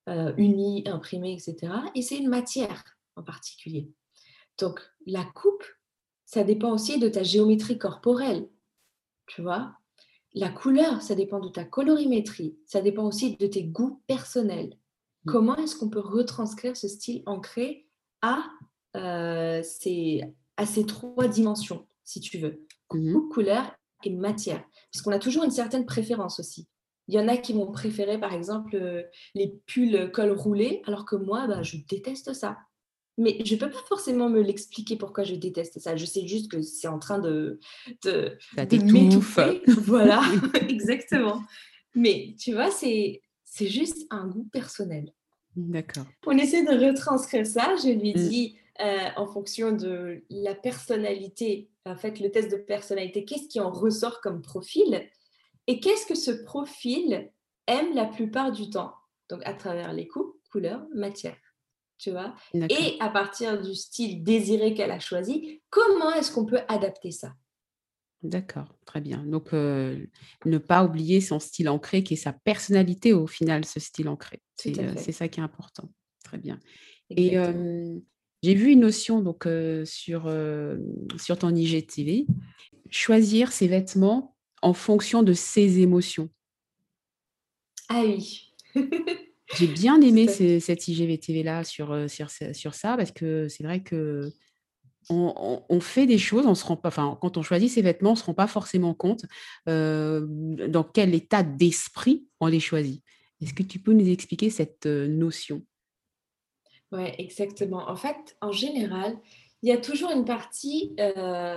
[0.07, 1.73] euh, unie, imprimée, etc.
[1.93, 2.83] Et c'est une matière
[3.15, 3.91] en particulier.
[4.57, 5.63] Donc, la coupe,
[6.25, 8.49] ça dépend aussi de ta géométrie corporelle,
[9.27, 9.78] tu vois?
[10.35, 14.77] La couleur, ça dépend de ta colorimétrie, ça dépend aussi de tes goûts personnels.
[15.25, 15.31] Mm.
[15.31, 17.87] Comment est-ce qu'on peut retranscrire ce style ancré
[18.21, 18.43] à,
[18.95, 20.21] euh, ces,
[20.57, 22.65] à ces trois dimensions, si tu veux?
[22.91, 23.27] Mm-hmm.
[23.29, 24.63] couleur et matière.
[24.91, 26.67] Parce qu'on a toujours une certaine préférence aussi.
[27.07, 31.05] Il y en a qui vont préférer, par exemple, euh, les pulls col roulé, alors
[31.05, 32.57] que moi, bah, je déteste ça.
[33.19, 35.97] Mais je ne peux pas forcément me l'expliquer pourquoi je déteste ça.
[35.97, 37.59] Je sais juste que c'est en train de,
[38.05, 39.61] de, m'étouffer.
[39.67, 40.21] Voilà,
[40.69, 41.43] exactement.
[41.93, 45.11] Mais tu vois, c'est, c'est juste un goût personnel.
[45.57, 46.05] D'accord.
[46.27, 47.75] On essaie de retranscrire ça.
[47.83, 48.29] Je lui mm.
[48.29, 53.59] dis, euh, en fonction de la personnalité, en fait, le test de personnalité, qu'est-ce qui
[53.59, 55.05] en ressort comme profil
[55.67, 57.29] et qu'est-ce que ce profil
[57.67, 58.93] aime la plupart du temps?
[59.29, 61.35] Donc, à travers les coupes, couleurs, matière
[61.99, 62.33] tu vois.
[62.53, 67.35] Et à partir du style désiré qu'elle a choisi, comment est-ce qu'on peut adapter ça?
[68.23, 69.23] D'accord, très bien.
[69.25, 70.05] Donc, euh,
[70.45, 74.41] ne pas oublier son style ancré, qui est sa personnalité au final, ce style ancré.
[74.55, 75.89] C'est euh, ça qui est important.
[76.23, 76.59] Très bien.
[77.09, 77.37] Et
[78.41, 80.33] j'ai vu une notion donc, euh, sur,
[81.17, 82.25] sur ton IGTV,
[82.89, 86.29] choisir ses vêtements en fonction de ses émotions.
[87.89, 88.53] Ah oui.
[89.55, 94.31] J'ai bien aimé cette IGVTV-là sur, sur, sur, ça, parce que c'est vrai que
[95.09, 98.13] on, fait des choses, on se rend pas, enfin, quand on choisit ses vêtements, on
[98.13, 99.25] ne se rend pas forcément compte
[99.65, 103.03] dans quel état d'esprit on les choisit.
[103.41, 105.63] Est-ce que tu peux nous expliquer cette notion?
[106.91, 107.89] Oui, exactement.
[107.89, 109.17] En fait, en général,
[109.63, 110.95] il y a toujours une partie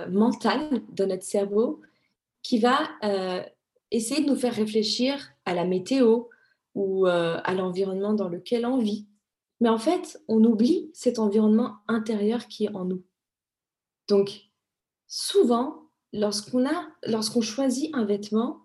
[0.09, 1.81] mentale de notre cerveau
[2.41, 2.89] qui va
[3.91, 6.23] essayer de nous faire réfléchir à la météo,
[6.75, 9.07] ou euh, à l'environnement dans lequel on vit.
[9.59, 13.03] Mais en fait, on oublie cet environnement intérieur qui est en nous.
[14.07, 14.49] Donc,
[15.07, 18.63] souvent, lorsqu'on a, lorsqu'on choisit un vêtement,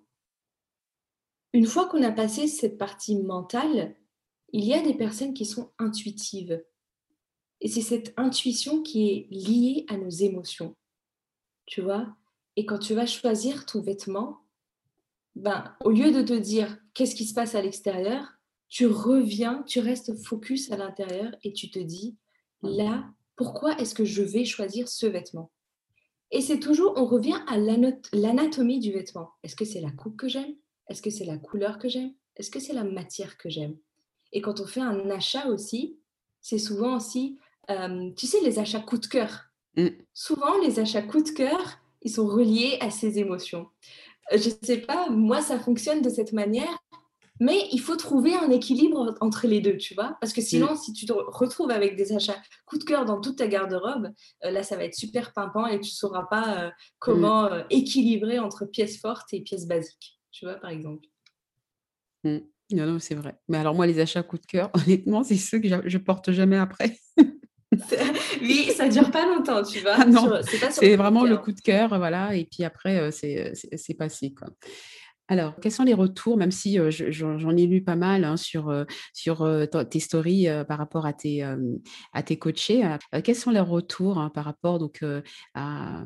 [1.53, 3.97] une fois qu'on a passé cette partie mentale,
[4.53, 6.65] il y a des personnes qui sont intuitives.
[7.61, 10.77] Et c'est cette intuition qui est liée à nos émotions.
[11.67, 12.17] Tu vois?
[12.57, 14.41] Et quand tu vas choisir ton vêtement,
[15.37, 18.39] ben, au lieu de te dire qu'est-ce qui se passe à l'extérieur,
[18.69, 22.17] tu reviens, tu restes focus à l'intérieur et tu te dis,
[22.63, 23.05] là,
[23.37, 25.51] pourquoi est-ce que je vais choisir ce vêtement?
[26.31, 29.31] Et c'est toujours, on revient à l'anatomie du vêtement.
[29.43, 30.55] Est-ce que c'est la coupe que j'aime?
[30.89, 32.13] Est-ce que c'est la couleur que j'aime?
[32.37, 33.77] Est-ce que c'est la matière que j'aime?
[34.33, 35.97] Et quand on fait un achat aussi,
[36.41, 37.39] c'est souvent aussi,
[37.71, 39.45] euh, tu sais, les achats coup de cœur.
[39.77, 39.89] Mm.
[40.13, 43.69] Souvent, les achats coup de cœur, ils sont reliés à ces émotions
[44.33, 46.77] je ne sais pas, moi, ça fonctionne de cette manière.
[47.41, 50.17] Mais il faut trouver un équilibre entre les deux, tu vois.
[50.21, 50.77] Parce que sinon, mm.
[50.77, 54.09] si tu te retrouves avec des achats coup de cœur dans toute ta garde-robe,
[54.45, 57.53] euh, là, ça va être super pimpant et tu ne sauras pas euh, comment mm.
[57.53, 61.07] euh, équilibrer entre pièces fortes et pièces basiques, tu vois, par exemple.
[62.25, 62.39] Mm.
[62.73, 63.39] Non, non, c'est vrai.
[63.49, 66.59] Mais alors, moi, les achats coup de cœur, honnêtement, c'est ceux que je porte jamais
[66.59, 66.99] après.
[68.41, 69.97] oui, ça dure pas longtemps, tu vois.
[69.99, 72.35] Ah c'est vraiment le coup de cœur, voilà.
[72.35, 74.49] Et puis après, euh, euh, c'est passé, quoi.
[75.31, 78.75] Alors, quels sont les retours, même si euh, j'en ai lu pas mal hein, sur,
[79.13, 79.47] sur
[79.91, 81.43] tes stories par rapport à tes,
[82.15, 82.83] à tes coachés,
[83.23, 85.05] quels sont les retours hein, par rapport donc,
[85.53, 86.03] à,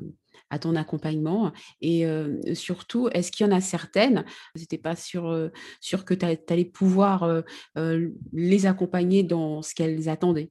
[0.50, 1.52] à, ton accompagnement?
[1.80, 2.04] Et
[2.54, 4.24] surtout, est-ce qu'il y en a certaines,
[4.56, 7.44] n'étais pas sûr, sûr que tu allais pouvoir
[8.32, 10.50] les accompagner dans ce qu'elles attendaient?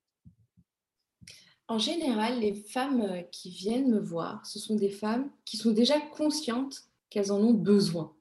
[1.72, 5.72] En général, les femmes euh, qui viennent me voir, ce sont des femmes qui sont
[5.72, 8.14] déjà conscientes qu'elles en ont besoin.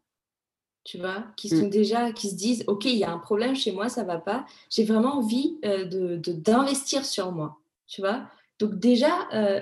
[0.84, 1.70] Tu vois, qui sont mm.
[1.70, 4.46] déjà, qui se disent, OK, il y a un problème chez moi, ça va pas.
[4.70, 7.58] J'ai vraiment envie euh, de, d'investir sur moi.
[7.88, 8.28] Tu vois,
[8.60, 9.60] donc déjà, euh,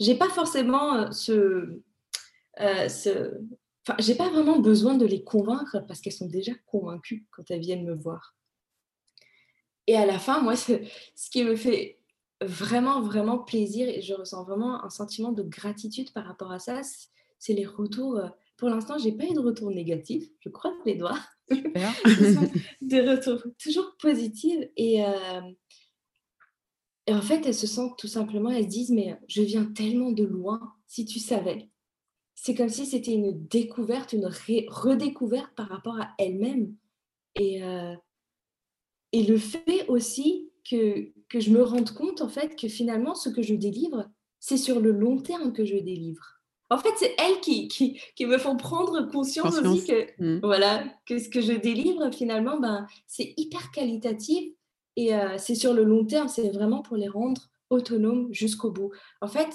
[0.00, 1.78] j'ai pas forcément euh, ce.
[2.58, 7.60] Enfin, j'ai pas vraiment besoin de les convaincre parce qu'elles sont déjà convaincues quand elles
[7.60, 8.34] viennent me voir.
[9.86, 11.97] Et à la fin, moi, ce qui me fait
[12.42, 16.80] vraiment, vraiment plaisir et je ressens vraiment un sentiment de gratitude par rapport à ça,
[17.38, 18.16] c'est les retours.
[18.16, 21.18] Euh, pour l'instant, je n'ai pas eu de retour négatif, je croise les doigts.
[22.82, 25.40] des retours toujours positifs et, euh,
[27.08, 30.12] et en fait, elles se sentent tout simplement, elles se disent, mais je viens tellement
[30.12, 31.70] de loin, si tu savais.
[32.34, 36.76] C'est comme si c'était une découverte, une redécouverte par rapport à elles-mêmes.
[37.34, 37.94] Et, euh,
[39.12, 43.28] et le fait aussi que, que je me rende compte, en fait, que finalement, ce
[43.28, 44.08] que je délivre,
[44.40, 46.38] c'est sur le long terme que je délivre.
[46.70, 50.40] En fait, c'est elles qui, qui, qui, me font prendre conscience, aussi que, mmh.
[50.42, 54.52] voilà, que ce que je délivre, finalement, ben, c'est hyper qualitatif
[54.96, 58.90] et euh, c'est sur le long terme, c'est vraiment pour les rendre autonomes jusqu'au bout.
[59.20, 59.48] En fait,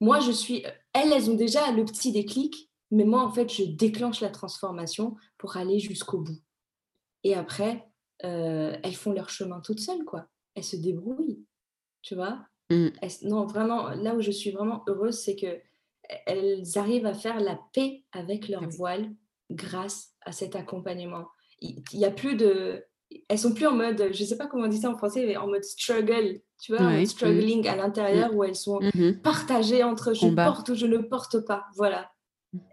[0.00, 0.64] moi, je suis.
[0.92, 5.16] Elles, elles ont déjà le petit déclic, mais moi, en fait, je déclenche la transformation
[5.38, 6.38] pour aller jusqu'au bout.
[7.24, 7.88] Et après,
[8.24, 10.26] euh, elles font leur chemin toutes seules, quoi.
[10.54, 11.44] Elles se débrouillent,
[12.02, 12.40] tu vois?
[12.70, 12.88] Mmh.
[13.22, 15.60] non, vraiment, là où je suis vraiment heureuse, c'est que
[16.26, 19.10] elles arrivent à faire la paix avec leur voile
[19.50, 21.26] grâce à cet accompagnement.
[21.60, 22.84] Il n'y a plus de,
[23.28, 25.36] elles sont plus en mode, je sais pas comment on dit ça en français, mais
[25.36, 28.36] en mode struggle, tu vois, struggling à l'intérieur mm.
[28.36, 29.20] où elles sont mm-hmm.
[29.20, 32.10] partagées entre je porte ou je ne porte pas, voilà.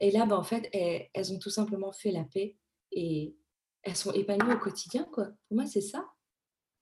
[0.01, 2.57] Et là, ben, en fait, elles, ont tout simplement fait la paix
[2.91, 3.35] et
[3.83, 5.25] elles sont épanouies au quotidien, quoi.
[5.47, 6.05] Pour moi, c'est ça.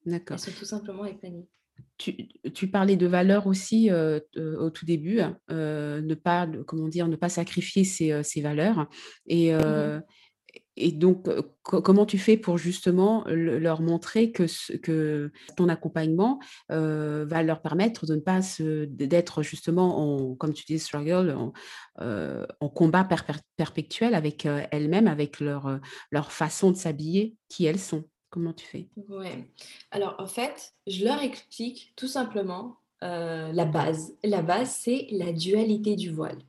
[0.08, 0.36] D'accord.
[0.36, 1.50] Elles sont tout simplement épanouies.
[1.98, 5.20] Tu, tu, parlais de valeurs aussi euh, au tout début,
[5.52, 8.88] euh, ne pas, comment dire, ne pas sacrifier ses, euh, ses valeurs.
[9.28, 10.02] Et, mmh
[10.80, 11.28] et donc,
[11.64, 14.46] comment tu fais pour justement leur montrer que,
[14.78, 16.40] que ton accompagnement
[16.70, 21.36] va leur permettre de ne pas d'être justement, en, comme tu dis, struggle,
[22.00, 23.08] en, combat
[23.58, 25.80] perpétuel avec elles-mêmes, avec leur,
[26.12, 28.06] leur façon de s'habiller, qui elles sont?
[28.30, 28.90] Comment tu fais?
[29.08, 29.50] Ouais.
[29.92, 34.16] Alors, en fait, je leur explique tout simplement la base.
[34.24, 36.40] La base, c'est la dualité du voile.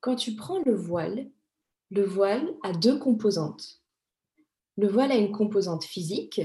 [0.00, 1.30] Quand tu prends le voile,
[1.90, 3.80] le voile a deux composantes.
[4.76, 6.40] Le voile a une composante physique,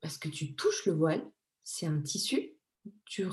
[0.00, 1.22] parce que tu touches le voile,
[1.62, 2.52] c'est un tissu.
[3.06, 3.26] Tu,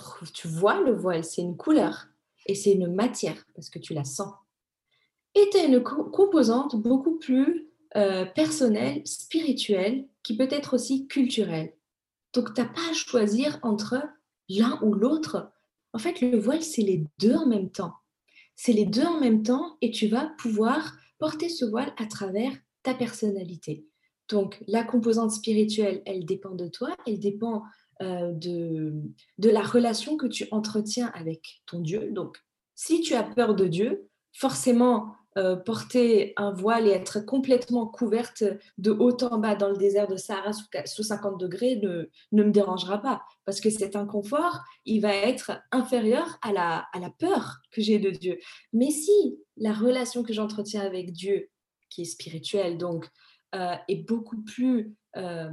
[0.46, 2.08] vois le voile, c'est une couleur.
[2.48, 4.34] Et c'est une matière, parce que tu la sens.
[5.36, 11.74] Et tu as une composante beaucoup plus euh, personnelle, spirituelle, qui peut être aussi culturelle.
[12.34, 14.02] Donc, tu n'as pas à choisir entre
[14.48, 15.52] l'un ou l'autre.
[15.94, 17.94] En fait, le voile, c'est les deux en même temps.
[18.56, 22.54] C'est les deux en même temps et tu vas pouvoir porter ce voile à travers
[22.84, 23.86] ta personnalité.
[24.30, 27.64] Donc, la composante spirituelle, elle dépend de toi, elle dépend
[28.02, 32.12] euh, de la relation que tu entretiens avec ton Dieu.
[32.12, 32.38] Donc,
[32.74, 38.44] si tu as peur de Dieu, forcément, euh, porter un voile et être complètement couverte
[38.78, 43.02] de haut en bas dans le désert de Sahara sous, 50 degrés ne, me dérangera
[43.02, 47.82] pas, parce que cet inconfort, il va être inférieur à la, à la peur que
[47.82, 48.40] j'ai de Dieu.
[48.74, 51.50] Mais si la relation que j'entretiens avec Dieu,
[51.90, 53.08] qui est spirituelle, donc,
[53.54, 55.52] euh, est beaucoup plus euh,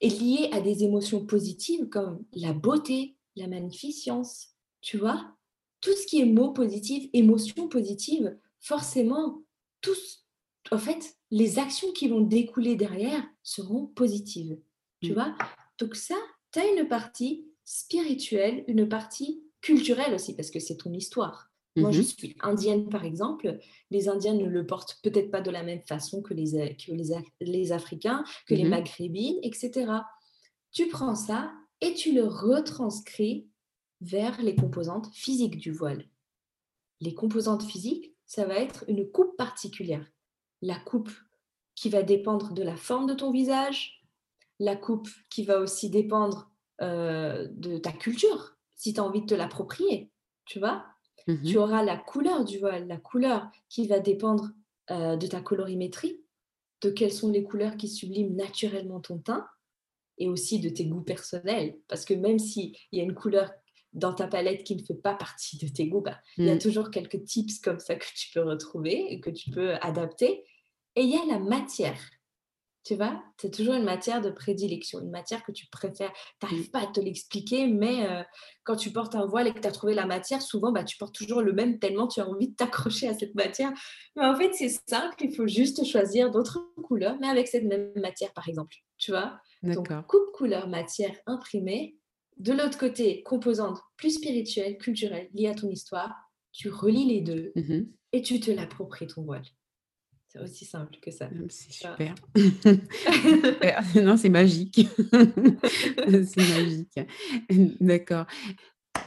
[0.00, 4.48] est liée à des émotions positives comme la beauté, la magnificence,
[4.80, 5.34] tu vois,
[5.80, 9.42] tout ce qui est mots positifs, émotions positives, forcément,
[9.80, 10.26] tous,
[10.70, 14.58] en fait, les actions qui vont découler derrière seront positives.
[15.02, 15.14] Tu mm.
[15.14, 15.34] vois
[15.78, 16.16] Donc ça,
[16.52, 21.50] tu as une partie spirituelle, une partie culturelle aussi, parce que c'est ton histoire.
[21.76, 22.18] Moi, je mm-hmm.
[22.18, 23.58] suis indienne, par exemple.
[23.90, 27.12] Les Indiens ne le portent peut-être pas de la même façon que les, que les,
[27.40, 28.68] les Africains, que les mm-hmm.
[28.68, 29.92] Maghrébines, etc.
[30.72, 33.46] Tu prends ça et tu le retranscris
[34.00, 36.06] vers les composantes physiques du voile.
[37.00, 40.04] Les composantes physiques, ça va être une coupe particulière.
[40.62, 41.10] La coupe
[41.74, 44.02] qui va dépendre de la forme de ton visage,
[44.58, 49.26] la coupe qui va aussi dépendre euh, de ta culture, si tu as envie de
[49.26, 50.10] te l'approprier,
[50.44, 50.84] tu vois?
[51.26, 54.50] Mmh tu auras la couleur du voile, la couleur qui va dépendre
[54.92, 56.22] euh, de ta colorimétrie,
[56.82, 59.44] de quelles sont les couleurs qui subliment naturellement ton teint
[60.18, 61.78] et aussi de tes goûts personnels.
[61.88, 63.50] Parce que même s'il y a une couleur
[63.96, 66.54] dans ta palette qui ne fait pas partie de tes goûts, bah, il y a
[66.54, 66.60] mm.
[66.60, 70.44] toujours quelques tips comme ça que tu peux retrouver et que tu peux adapter.
[70.94, 71.98] Et il y a la matière.
[72.84, 76.12] Tu vois, c'est toujours une matière de prédilection, une matière que tu préfères.
[76.40, 78.22] Tu n'arrives pas à te l'expliquer, mais euh,
[78.62, 80.96] quand tu portes un voile et que tu as trouvé la matière, souvent, bah, tu
[80.96, 83.72] portes toujours le même tellement tu as envie de t'accrocher à cette matière.
[84.14, 87.90] Mais en fait, c'est simple, il faut juste choisir d'autres couleurs, mais avec cette même
[87.96, 88.76] matière, par exemple.
[88.98, 89.40] Tu vois?
[89.64, 91.96] Donc, coupe couleur, matière imprimée.
[92.36, 96.14] De l'autre côté, composante plus spirituelle, culturelle, liée à ton histoire.
[96.52, 99.42] Tu relis les deux mmh et tu te l'appropries ton voile
[100.42, 101.28] aussi simple que ça.
[101.48, 102.14] C'est super.
[104.02, 104.86] non, c'est magique.
[105.02, 107.00] c'est magique.
[107.80, 108.26] D'accord.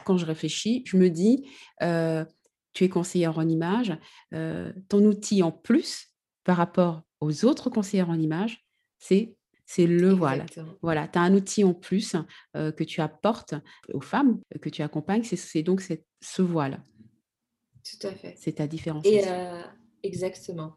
[0.04, 1.48] Quand je réfléchis, je me dis,
[1.82, 2.24] euh,
[2.72, 3.96] tu es conseillère en image,
[4.34, 6.08] euh, ton outil en plus
[6.44, 8.66] par rapport aux autres conseillères en image,
[8.98, 9.36] c'est
[9.70, 10.46] c'est le voile.
[10.82, 12.16] Voilà, tu as un outil en plus
[12.56, 13.54] euh, que tu apportes
[13.94, 15.80] aux femmes que tu accompagnes, c'est donc
[16.20, 16.82] ce voile.
[17.84, 18.34] Tout à fait.
[18.36, 19.06] C'est ta différence.
[20.02, 20.74] Exactement.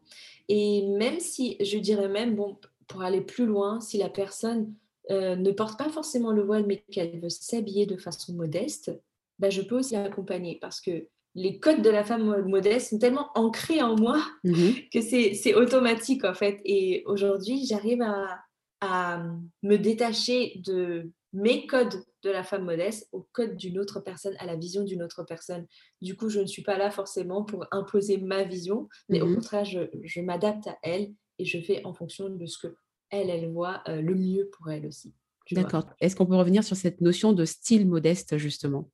[0.48, 4.72] Et même si, je dirais même, bon, pour aller plus loin, si la personne
[5.10, 8.92] euh, ne porte pas forcément le voile, mais qu'elle veut s'habiller de façon modeste,
[9.40, 13.30] bah, je peux aussi l'accompagner parce que les codes de la femme modeste sont tellement
[13.34, 16.60] ancrés en moi mmh que c'est automatique en fait.
[16.64, 18.44] Et aujourd'hui, j'arrive à,
[18.80, 19.24] à
[19.62, 24.46] me détacher de mes codes de la femme modeste au code d'une autre personne, à
[24.46, 25.66] la vision d'une autre personne.
[26.00, 29.34] Du coup, je ne suis pas là forcément pour imposer ma vision, mais au mmh
[29.34, 32.76] contraire, je, m'adapte à elle et je fais en fonction de ce que
[33.10, 35.12] elle, elle voit euh, le mieux pour elle aussi.
[35.50, 35.86] D'accord.
[36.00, 38.90] Est-ce qu'on peut revenir sur cette notion de style modeste, justement?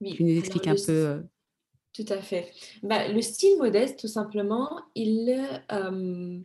[0.00, 0.14] Oui.
[0.14, 0.92] Tu nous expliques un peu.
[0.92, 1.22] Euh
[1.94, 2.50] tout à fait.
[2.82, 5.30] Bah, le style modeste, tout simplement, il,
[5.70, 6.40] euh,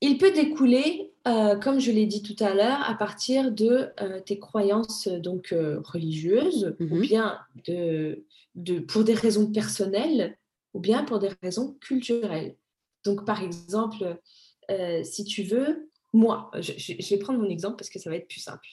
[0.00, 4.20] il peut découler, euh, comme je l'ai dit tout à l'heure, à partir de euh,
[4.20, 10.38] tes croyances donc euh, religieuses, ou mmh bien de, de, pour des raisons personnelles,
[10.74, 12.56] ou bien pour des raisons culturelles.
[13.04, 14.18] Donc, par exemple,
[15.04, 18.26] si tu veux, moi, je, je, vais prendre mon exemple parce que ça va être
[18.26, 18.66] plus simple.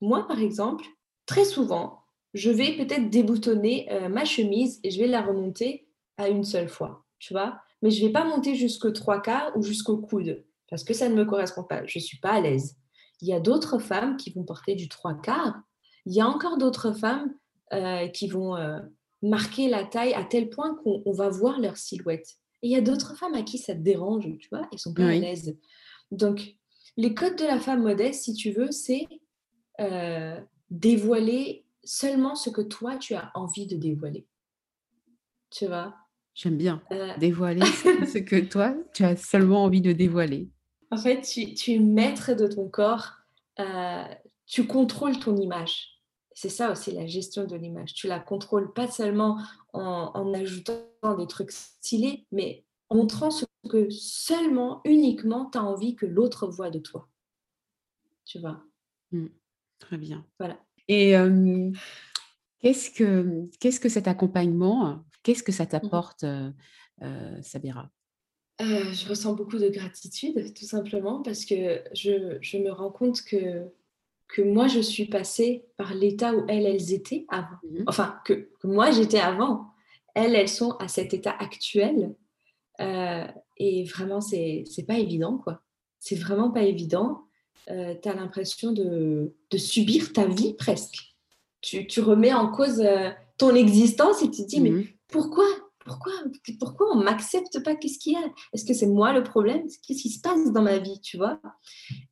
[0.00, 0.84] Moi, par exemple,
[1.26, 5.88] très souvent, je vais peut-être déboutonner ma chemise et je vais la remonter
[6.18, 7.60] à une seule fois, tu vois.
[7.82, 11.08] Mais je ne vais pas monter jusqu'au trois quarts ou jusqu'au coude parce que ça
[11.08, 11.84] ne me correspond pas.
[11.84, 12.76] Je ne suis pas à l'aise.
[13.20, 15.60] Il y a d'autres femmes qui vont porter du trois quarts.
[16.06, 17.34] Il y a encore d'autres femmes
[17.72, 18.78] euh, qui vont euh,
[19.22, 22.36] marquer la taille à tel point qu'on va voir leur silhouette.
[22.62, 24.94] Et il y a d'autres femmes à qui ça te dérange, tu vois, elles sont
[24.94, 25.56] pas à l'aise.
[26.10, 26.56] Donc,
[26.96, 29.06] les codes de la femme modeste, si tu veux, c'est
[29.80, 30.38] euh,
[30.70, 34.26] dévoiler seulement ce que toi, tu as envie de dévoiler.
[35.50, 35.94] Tu vois?
[36.34, 36.82] J'aime bien
[37.18, 37.64] dévoiler
[38.06, 40.48] ce que toi, tu as seulement envie de dévoiler.
[40.90, 43.12] En fait, tu, es maître de ton corps,
[43.60, 44.04] euh,
[44.46, 46.00] tu contrôles ton image.
[46.32, 47.94] C'est ça aussi la gestion de l'image.
[47.94, 49.40] Tu la contrôles pas seulement
[49.72, 50.82] en, ajoutant
[51.16, 56.48] des trucs stylés, mais en montrant ce que seulement, uniquement, tu as envie que l'autre
[56.48, 57.08] voit de toi.
[58.24, 58.62] Tu vois?
[59.12, 59.26] Mmh.
[59.78, 60.26] Très bien.
[60.38, 60.58] Voilà.
[60.88, 61.14] Et
[62.58, 66.24] qu'est-ce que qu'est-ce que cet accompagnement, qu'est-ce que ça mmh t'apporte,
[67.42, 67.90] Sabira?
[68.60, 73.64] Euh, je ressens beaucoup de gratitude, tout simplement, parce que je, me rends compte que,
[74.28, 77.56] que moi, je suis passée par l'état où elles, elles étaient avant.
[77.70, 79.66] Mmh enfin, que, moi, j'étais avant.
[80.14, 82.14] Elles, elles sont à cet état actuel.
[82.80, 85.62] Euh, et vraiment, c'est n'est pas évident, quoi.
[85.98, 87.22] C'est vraiment pas évident.
[87.70, 91.14] Euh, tu as l'impression de, de, subir ta vie presque.
[91.60, 92.82] Tu, tu remets en cause
[93.38, 95.44] ton existence et tu te dis, mais mmh pourquoi
[95.90, 96.12] pourquoi,
[96.60, 97.74] pourquoi on m'accepte pas?
[97.74, 98.22] Qu'est-ce qu'il y a?
[98.52, 99.66] Est-ce que c'est moi le problème?
[99.86, 101.40] Qu'est-ce qui se passe dans ma vie, tu vois?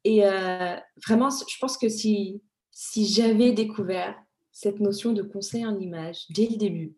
[0.03, 4.19] Et euh, vraiment, je pense que si, si j'avais découvert
[4.51, 6.97] cette notion de conseil en image dès le début,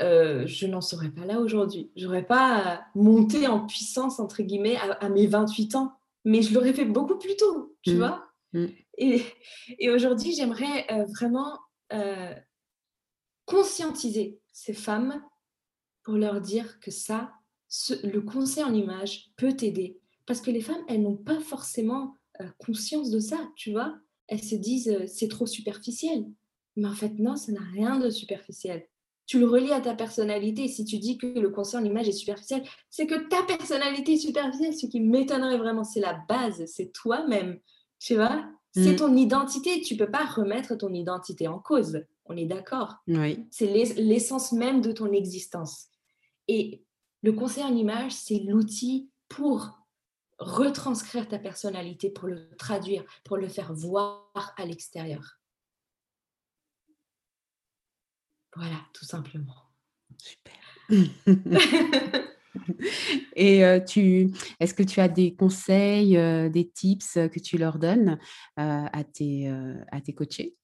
[0.00, 1.90] euh, je n'en serais pas là aujourd'hui.
[1.96, 5.92] J'aurais pas monté en puissance, entre guillemets, à, mes 28 ans,
[6.24, 7.98] mais je l'aurais fait beaucoup plus tôt, tu mmh.
[7.98, 8.24] vois?
[8.52, 8.66] Mmh.
[8.98, 9.22] Et,
[9.80, 11.58] et aujourd'hui, j'aimerais euh, vraiment
[13.44, 15.22] conscientiser ces femmes
[16.02, 17.32] pour leur dire que ça,
[18.02, 19.98] le conseil en image peut t'aider.
[20.26, 23.94] Parce que les femmes, elles n'ont pas forcément euh, conscience de ça, tu vois.
[24.28, 26.24] Elles se disent, euh, c'est trop superficiel.
[26.76, 28.86] Mais en fait, non, ça n'a rien de superficiel.
[29.26, 30.68] Tu le relis à ta personnalité.
[30.68, 34.18] Si tu dis que le conseil en image est superficiel, c'est que ta personnalité est
[34.18, 34.74] superficielle.
[34.74, 37.58] Ce qui m'étonnerait vraiment, c'est la base, c'est toi-même.
[37.98, 38.44] Tu vois
[38.74, 38.96] C'est mm.
[38.96, 39.80] ton identité.
[39.80, 42.02] Tu peux pas remettre ton identité en cause.
[42.26, 43.46] On est d'accord Oui.
[43.50, 45.88] C'est l'essence même de ton existence.
[46.48, 46.84] Et
[47.22, 49.78] le conseil en image, c'est l'outil pour
[50.38, 55.38] retranscrire ta personnalité, pour le traduire, pour le faire voir à l'extérieur.
[58.56, 59.70] Voilà, tout simplement.
[60.18, 60.52] Super.
[63.34, 64.30] Et tu,
[64.60, 66.16] est-ce que tu as des conseils,
[66.50, 68.18] des tips que tu leur donnes
[68.56, 69.48] à, tes,
[69.90, 70.56] à tes coachés?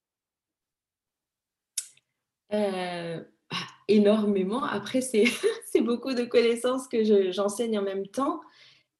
[3.89, 4.63] Énormément.
[4.65, 8.41] Après, c'est beaucoup de connaissances que j'enseigne en même temps.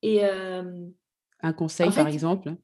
[0.03, 2.55] Et, un conseil, par exemple?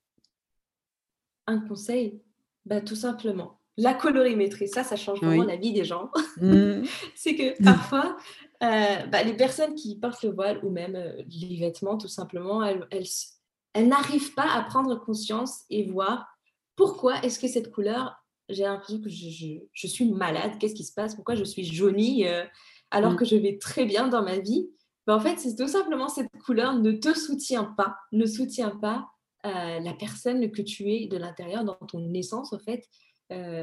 [1.47, 2.20] Un conseil?
[2.64, 3.61] Bah, Tout simplement.
[3.77, 6.11] La colorimétrie, ça, ça change vraiment la vie des gens.
[6.37, 6.83] Mmh.
[7.14, 8.16] c'est que parfois,
[8.64, 12.64] euh, bah, les personnes qui portent le voile ou même euh, les vêtements, tout simplement,
[12.64, 16.27] elles, elles, n'arrivent pas à prendre conscience et voir
[16.75, 18.16] pourquoi est-ce que cette couleur,
[18.49, 22.27] j'ai l'impression que je, je, suis malade, qu'est-ce qui se passe, pourquoi je suis jaunie
[22.27, 22.45] euh,
[22.91, 23.17] alors mmh.
[23.17, 24.69] que je vais très bien dans ma vie.
[25.07, 29.09] Ben, en fait, c'est tout simplement cette couleur ne te soutient pas, ne soutient pas
[29.45, 32.89] la personne que tu es de l'intérieur, dans ton essence, en fait,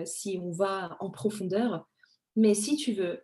[0.05, 1.87] si on va en profondeur.
[2.35, 3.23] Mais si tu veux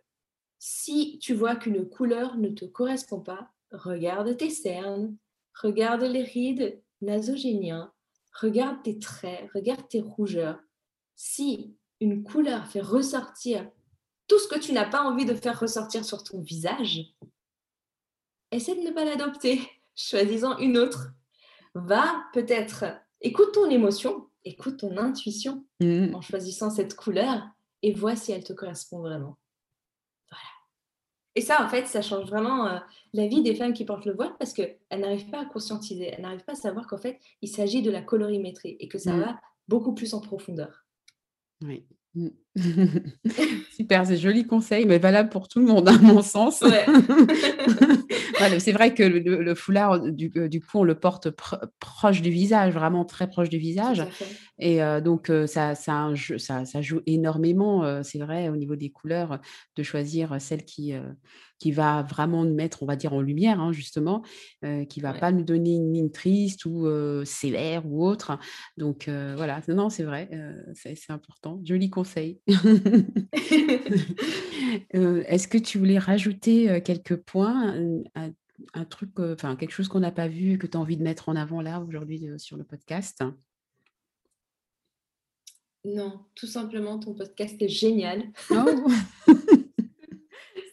[0.58, 5.16] si tu vois qu'une couleur ne te correspond pas, regarde tes cernes,
[5.54, 7.92] regarde les rides nasogéniens,
[8.40, 10.60] regarde tes traits, regarde tes rougeurs.
[11.20, 13.68] Si une couleur fait ressortir
[14.28, 17.12] tout ce que tu n'as pas envie de faire ressortir sur ton visage,
[18.52, 19.60] essaie de ne pas l'adopter,
[19.96, 21.08] choisissant une autre.
[21.74, 22.84] Va peut-être,
[23.20, 26.14] écoute ton émotion, écoute ton intuition mmh.
[26.14, 27.42] en choisissant cette couleur
[27.82, 29.36] et vois si elle te correspond vraiment.
[31.34, 32.78] Et ça, en fait, ça change vraiment euh,
[33.12, 36.22] la vie des femmes qui portent le voile parce qu'elles n'arrivent pas à conscientiser, elles
[36.22, 39.20] n'arrivent pas à savoir qu'en fait, il s'agit de la colorimétrie et que ça mm.
[39.20, 40.87] va beaucoup plus en profondeur.
[41.64, 41.84] Oui.
[42.14, 42.28] Mm.
[43.76, 46.62] Super, c'est joli conseil, mais valable pour tout le monde, à mon sens.
[48.58, 51.30] c'est vrai que le, foulard, du, euh, du, coup, on le porte
[51.78, 54.04] proche du visage, vraiment très proche du visage.
[54.58, 58.90] Et euh, donc, euh, ça, ça, ça, ça, joue énormément, c'est vrai, au niveau des
[58.90, 59.40] couleurs,
[59.76, 60.94] de choisir celle qui,
[61.58, 64.22] qui va vraiment nous mettre, on va dire, en lumière, hein, justement,
[64.62, 66.88] qui ne va pas nous donner une mine triste ou
[67.24, 68.38] sévère ou autre.
[68.76, 70.30] Donc, voilà, non, c'est vrai,
[70.74, 71.60] c'est important.
[71.64, 72.40] Joli conseil.
[74.90, 77.74] Est-ce que tu voulais rajouter quelques points,
[78.74, 81.28] un, truc, enfin quelque chose qu'on n'a pas vu, que tu as envie de mettre
[81.28, 83.22] en avant là aujourd'hui sur le podcast?
[85.84, 88.24] Non, tout simplement, ton podcast est génial.
[88.50, 88.86] Oh!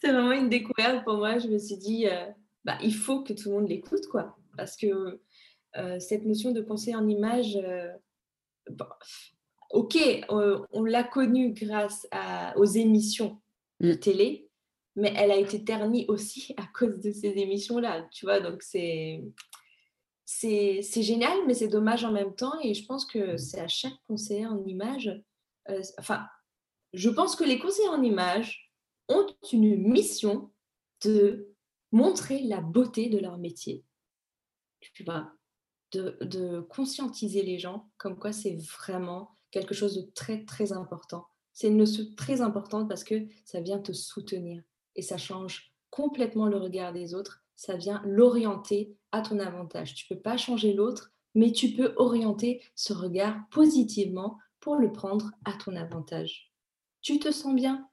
[0.01, 1.39] C'est vraiment une découverte pour moi.
[1.39, 2.05] Je me suis dit,
[2.63, 4.37] bah, il faut que tout le monde l'écoute, quoi.
[4.57, 5.21] Parce que
[5.99, 7.57] cette notion de conseil en image,
[9.71, 9.97] ok,
[10.29, 12.07] on, l'a connue grâce
[12.55, 13.41] aux émissions
[13.79, 13.99] de mm.
[13.99, 14.44] télé,
[14.95, 19.23] mais elle a été ternie aussi à cause de ces émissions-là, tu vois, donc c'est...
[20.27, 22.59] C'est génial, mais c'est dommage en même temps.
[22.61, 25.09] Et je pense que c'est à chaque conseiller en image.
[25.69, 26.25] Euh, enfin,
[26.93, 28.73] je pense que les conseillers en image
[29.07, 30.51] ont une mission
[31.03, 31.53] de
[31.91, 33.85] montrer la beauté de leur métier.
[34.79, 35.31] Tu vois,
[35.91, 41.27] de, de conscientiser les gens comme quoi c'est vraiment quelque chose de très, très important.
[41.53, 44.63] C'est une notion très importante parce que ça vient te soutenir
[44.95, 47.43] et ça change complètement le regard des autres.
[47.55, 49.95] Ça vient l'orienter à ton avantage.
[49.95, 55.31] Tu peux pas changer l'autre, mais tu peux orienter ce regard positivement pour le prendre
[55.45, 56.51] à ton avantage.
[57.01, 57.87] Tu te sens bien,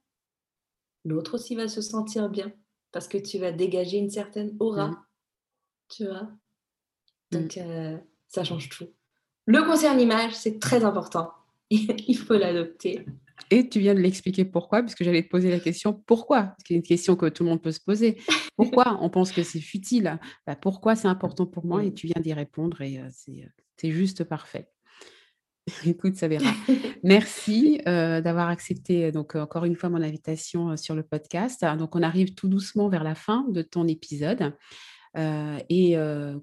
[1.04, 2.52] l'autre aussi va se sentir bien
[2.92, 4.88] parce que tu vas dégager une certaine aura.
[4.88, 5.04] Mmh.
[5.88, 6.28] Tu vois?
[7.30, 7.60] Donc, mmh.
[7.60, 7.98] euh,
[8.28, 8.88] ça change tout.
[9.46, 11.32] Le concert image, c'est très important.
[11.70, 13.04] il faut l'adopter.
[13.52, 16.56] Et tu viens de l'expliquer pourquoi, puisque j'allais te poser la question pourquoi?
[16.66, 18.16] C'est une question que tout le monde peut se poser.
[18.56, 20.18] Pourquoi on pense que c'est futile?
[20.46, 21.84] Bah, Pourquoi c'est important pour moi?
[21.84, 23.44] Et tu viens d'y répondre et euh, euh,
[23.76, 24.70] c'est juste parfait.
[25.86, 26.50] Écoute, ça verra.
[27.02, 31.62] Merci euh, d'avoir accepté donc encore une fois mon invitation sur le podcast.
[31.78, 34.54] Donc on arrive tout doucement vers la fin de ton épisode
[35.14, 35.96] et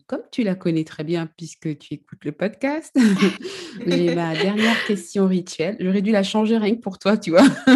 [0.07, 2.95] comme tu la connais très bien puisque tu écoutes le podcast,
[3.85, 5.77] j'ai ma dernière question rituelle.
[5.79, 7.43] J'aurais dû la changer rien que pour toi, tu vois.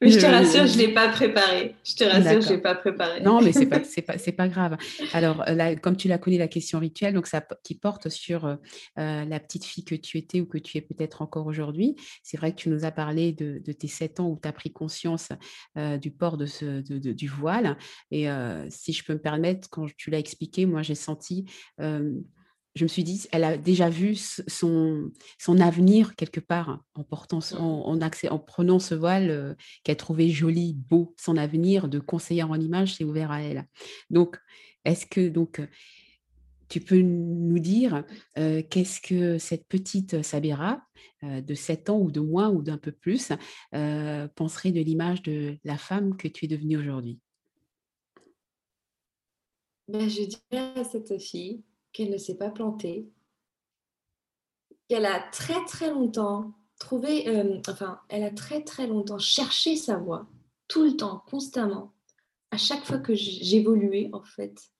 [0.00, 1.74] mais je te rassure, je ne l'ai pas préparé.
[1.84, 3.20] Je te rassure, je ne l'ai pas préparé.
[3.20, 4.76] Non, mais ce n'est pas, pas, pas grave.
[5.12, 5.44] Alors,
[5.82, 8.56] comme tu la connais, la question rituelle, donc ça, qui porte sur
[8.96, 11.96] la petite fille que tu étais ou que tu es peut-être encore aujourd'hui.
[12.22, 14.70] C'est vrai que tu nous as parlé de, tes sept ans où tu as pris
[14.70, 15.30] conscience
[15.76, 17.76] du port de ce, du voile.
[18.10, 18.28] Et
[18.76, 21.46] si je peux me permettre, quand tu l'as expliqué, moi, j'ai senti
[22.76, 25.10] je me suis dit, elle a déjà vu son,
[25.58, 31.14] avenir quelque part en, portant, en, prenant ce voile qu'elle trouvait joli, beau.
[31.16, 33.66] Son avenir de conseillère en image s'est ouvert à elle.
[34.10, 34.38] Donc,
[34.84, 35.66] est-ce que donc
[36.68, 38.04] tu peux nous dire
[38.34, 40.82] qu'est-ce que cette petite Sabira
[41.22, 43.32] de 7 ans ou de moins ou d'un peu plus
[44.34, 47.20] penserait de l'image de la femme que tu es devenue aujourd'hui?
[49.88, 51.62] Ben, Je dirais à cette fille
[51.92, 53.08] qu'elle ne s'est pas plantée,
[54.88, 59.96] qu'elle a très très longtemps trouvé, euh, enfin, elle a très très longtemps cherché sa
[59.96, 60.26] voie,
[60.68, 61.92] tout le temps, constamment.
[62.50, 64.70] À chaque fois que j'évoluais, en fait,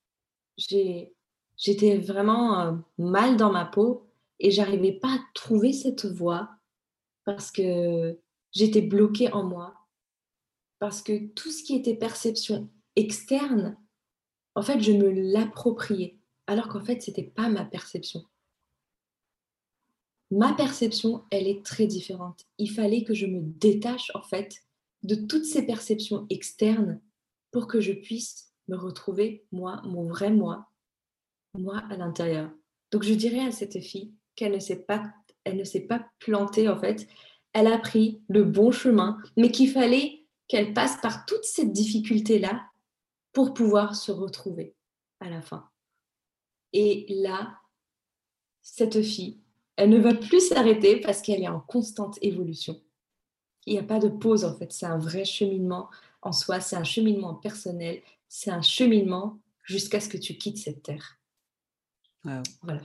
[0.57, 4.07] j'étais vraiment euh, mal dans ma peau
[4.39, 6.51] et j'arrivais pas à trouver cette voie
[7.25, 8.19] parce que
[8.53, 9.75] j'étais bloquée en moi.
[10.79, 13.77] Parce que tout ce qui était perception externe,
[14.57, 18.25] en fait, je me l'appropriais, alors qu'en fait, ce n'était pas ma perception.
[20.31, 22.41] Ma perception, elle est très différente.
[22.59, 24.57] Il fallait que je me détache, en fait,
[25.03, 27.01] de toutes ces perceptions externes
[27.53, 30.67] pour que je puisse me retrouver, moi, mon vrai moi,
[31.55, 32.51] moi à l'intérieur.
[32.91, 35.05] Donc, je dirais à cette fille qu'elle ne s'est pas,
[35.45, 37.07] elle ne s'est pas plantée, en fait.
[37.53, 42.65] Elle a pris le bon chemin, mais qu'il fallait qu'elle passe par toute cette difficulté-là
[43.37, 44.75] pour pouvoir se retrouver
[45.21, 45.69] à la fin.
[46.73, 47.59] Et là,
[48.63, 49.43] cette fille,
[49.77, 52.81] elle ne va plus s'arrêter parce qu'elle est en constante évolution.
[53.67, 55.91] Il n'y a pas de pause en fait, c'est un vrai cheminement
[56.23, 60.83] en soi, c'est un cheminement personnel, c'est un cheminement jusqu'à ce que tu quittes cette
[60.83, 61.19] terre.
[62.25, 62.81] Voilà.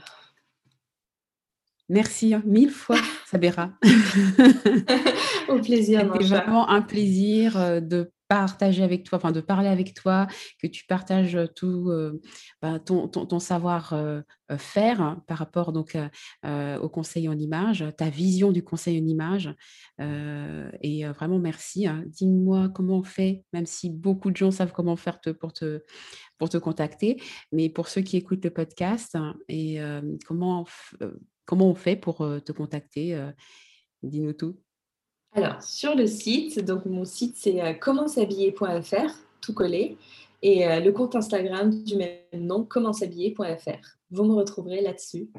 [1.88, 3.70] Merci hein, mille fois, Sabera.
[5.48, 6.00] Au plaisir.
[6.12, 10.26] C'était vraiment un plaisir euh, de partager avec toi, enfin de parler avec toi,
[10.58, 12.18] que tu partages tout euh,
[12.62, 15.98] bah, ton, ton, savoir-faire euh, par rapport donc
[16.44, 19.54] au conseil en image, ta vision du conseil en image.
[19.98, 21.86] et vraiment merci.
[21.86, 22.04] Hein.
[22.06, 25.82] Dis-moi comment on fait, même si beaucoup de gens savent comment faire pour, te,
[26.38, 27.20] pour te contacter,
[27.52, 29.78] mais pour ceux qui écoutent le podcast, hein, et
[30.26, 30.66] comment,
[31.44, 33.14] comment on fait pour te contacter
[34.02, 34.56] Dis-nous tout.
[35.34, 39.96] Alors, sur le site, donc mon site c'est euh, commentshabiller.fr, tout collé,
[40.42, 43.96] et euh, le compte Instagram du même nom, commentshabiller.fr.
[44.10, 45.30] Vous me retrouverez là-dessus.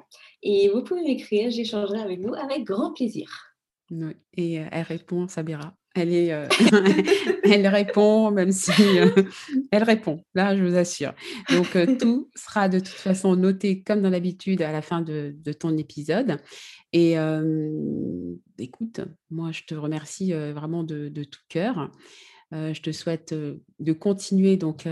[0.41, 3.29] Et vous pouvez m'écrire, j'échangerai avec vous avec grand plaisir.
[4.35, 5.75] Et euh, elle répond, Sabira.
[5.95, 6.29] Elle, est,
[7.43, 8.71] elle répond, même si
[9.71, 11.13] elle répond, là, je vous assure.
[11.49, 15.53] Donc, tout sera de toute façon noté comme dans l'habitude à la fin de, de
[15.53, 16.37] ton épisode.
[16.93, 17.15] Et
[18.59, 21.91] écoute, moi, je te remercie vraiment de, tout cœur.
[22.51, 24.87] je te souhaite de continuer donc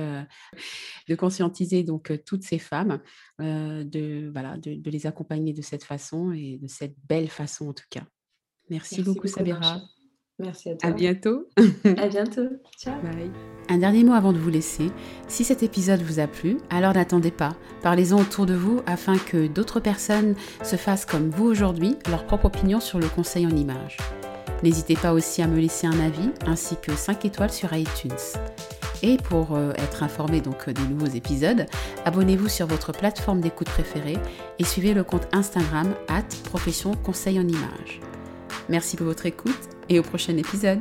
[1.08, 3.00] de conscientiser donc toutes ces femmes,
[3.40, 7.88] de voilà, de, les accompagner de cette façon et de cette belle façon en tout
[7.90, 8.04] cas.
[8.70, 9.82] Merci, beaucoup, Sabira.
[10.42, 10.90] Merci à toi.
[10.90, 11.48] À bientôt.
[11.98, 12.48] à bientôt.
[12.78, 13.00] Ciao.
[13.02, 13.32] Bye.
[13.70, 14.92] Un dernier mot avant de vous laisser.
[15.28, 17.56] Si cet épisode vous a plu, alors n'attendez pas.
[17.82, 22.46] Parlez-en autour de vous afin que d'autres personnes se fassent comme vous aujourd'hui leur propre
[22.46, 23.98] opinion sur le conseil en images.
[24.64, 28.12] N'hésitez pas aussi à me laisser un avis ainsi que 5 étoiles sur iTunes.
[29.04, 31.66] Et pour euh, être informé donc des nouveaux épisodes,
[32.06, 34.18] abonnez-vous sur votre plateforme d'écoute préférée
[34.60, 38.00] et suivez le compte Instagram at profession conseil en images.
[38.70, 40.80] Merci pour votre écoute et au prochain épisode.